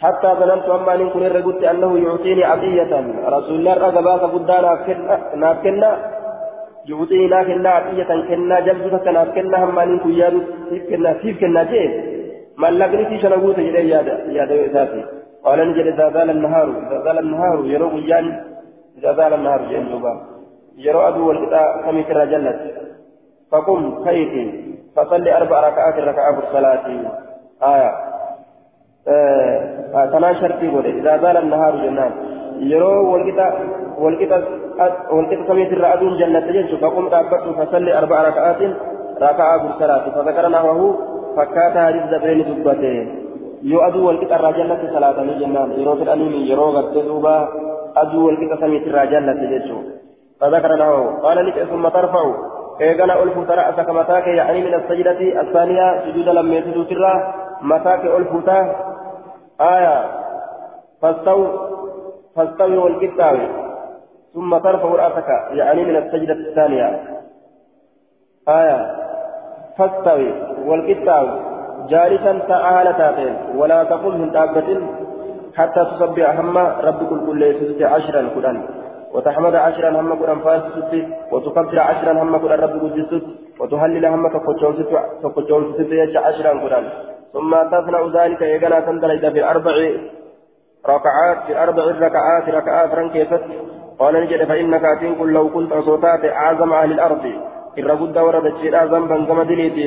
[0.00, 2.92] حتى ظننت أما أن كن رجلت أنه يعطيني عطية.
[3.28, 4.72] رسول الله رغبا فقدانا
[5.34, 5.90] نافكنا
[6.88, 10.40] يعطيني نافكنا عطية كنا جلسة نافكنا هم أن كن يادو
[10.88, 11.92] كنا كيف كنا جيد
[12.60, 15.04] ما لقني في شنقوت جلي يادا يادا إذاتي
[15.44, 18.26] قال نجد إذا زال النهار إذا زال النهار يرو ويان
[18.98, 20.12] إذا زال النهار جنوبا
[20.76, 22.60] يرو أدو والقطاع كم كرا جلت
[23.52, 24.44] فقم خيتي
[24.96, 26.86] فصلي أربع ركعات ركعة الصلاة.
[27.62, 28.09] آية.
[30.40, 32.12] Shartii godhe idaa zaala nahaaru jennaan
[32.72, 33.46] yeroo walqixa
[34.04, 34.38] walqixa
[35.16, 38.76] walqixa samiitirra aduun jannatte jechuun faqum dhaabbadhu fasalli arba'a raka'aatiin
[39.26, 40.84] raka'aa gursalaati fazakara nahahu
[41.36, 42.92] fakkaata hadiis dabreeni dubbate
[43.72, 47.34] yoo aduu walqixa irraa jannatte salaatanii jennaan yeroo fedhaniin yeroo gartee duuba
[47.96, 49.78] أدو والكتا سميت الراجل تجيشو
[50.40, 52.22] فذكر له قال لك ثم ترفع
[52.80, 58.32] إيقنا ألف رأسك متاك يعني من السجدة الثانية سجود لم يسجد سرا متاك ألف
[59.60, 60.10] آية.
[61.02, 61.46] فاستو
[62.36, 63.48] فاستوي والكتاوي
[64.34, 67.00] ثم ترفع رأسك يعني من السجدة الثانية.
[68.48, 68.96] آية.
[69.78, 70.32] فاستوي
[70.66, 71.30] والكتاوي
[71.88, 73.36] جالسا تعالى تاتين.
[73.56, 74.80] ولا تقل من دابة.
[75.56, 78.62] حتى تصبح هم رب كل كل عشرا كلان
[79.14, 80.94] وتحمد عشرا هم قران فاسست
[81.32, 83.24] وتكبر عشرا هم قران رب قدست
[83.60, 84.28] وتهلل هم
[85.22, 86.84] تقجون ست عشرا قران
[87.32, 89.74] ثم تصنع ذلك يقنا تندلج بأربع
[90.92, 93.42] ركعات بأربع ركعات ركعات رنكيست
[93.98, 97.24] قال نجد فإنك أتين كل لو كنت صوتات أعظم أهل الأرض.
[97.80, 99.84] irra guddaa warra dacheedhaa zamban gama dileeti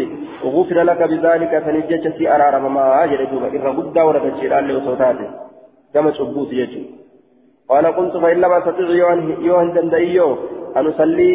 [0.55, 4.95] gufira laka bidaalika saniif jecha si araaramamaa jedhe duuba irra guddaa warra dacheedhaa illee osoo
[5.01, 5.25] taate
[5.93, 7.01] gama cubbuuti jechuudha
[7.71, 8.89] قال قلت فإن لم أستطع
[9.47, 10.37] يوهن دندئيو.
[10.77, 11.33] أن أصلي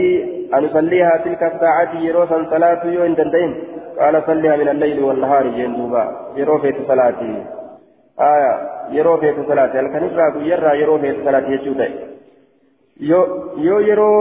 [0.54, 3.52] أن أصليها تلك الساعة يروسا صلاة يوهن دندئين.
[4.00, 6.04] قال صليها من الليل والنهار جندوبا
[6.36, 7.32] يروفيت صلاتي
[8.32, 8.52] آية
[8.98, 10.04] يروفيت صلاتي هل كان
[10.50, 11.90] يرى يروفيت صلاتي يجوتي
[13.10, 13.20] يو
[13.66, 14.12] يو يرو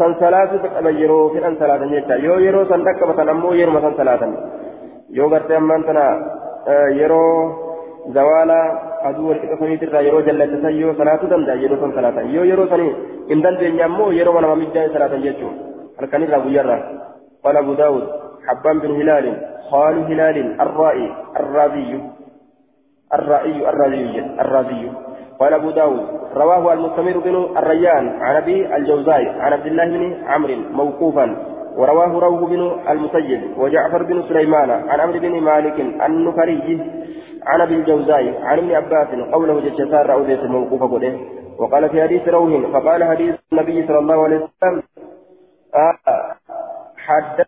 [0.00, 4.30] san salaatu qaban yeroo fedhan salaatan jecha yoo yeroo san dhaqqabatan ammoo yeruma san salaatan
[5.16, 6.04] yoo gartee ammaan tana
[7.00, 7.32] yeroo
[8.16, 8.58] zawaala
[9.08, 12.92] aduu wal qixa saniitirraa yeroo jallatasan yoo salaatu danda'a yeroo san salaatan yoo yeroo sanii
[13.30, 15.54] hin dandeenye ammoo yeroo manama middaan salaatan jechuun
[16.00, 16.82] halkanirraa guyyarraa
[17.44, 18.04] قال أبو داود
[18.46, 19.26] حبان بن هلال
[19.70, 22.00] خال هلال الرائي الرازي.
[23.14, 24.90] الرائي الرازي الرازي.
[25.40, 26.06] قال أبو داود
[26.36, 31.26] رواه المستمر بن الريان عن أبي الجوزاء عن عبد الله بن عمرو موقوفا
[31.76, 36.80] ورواه روح بن المسيب وجعفر بن سليمان عن عمرو بن مالك النفري
[37.46, 41.12] عن أبي الجوزاء عن ابن عباس قوله جشتار رؤية الموقوف قده.
[41.58, 44.82] وقال في حديث روح فقال حديث النبي صلى الله عليه وسلم
[45.74, 46.36] آه
[46.96, 47.46] حدث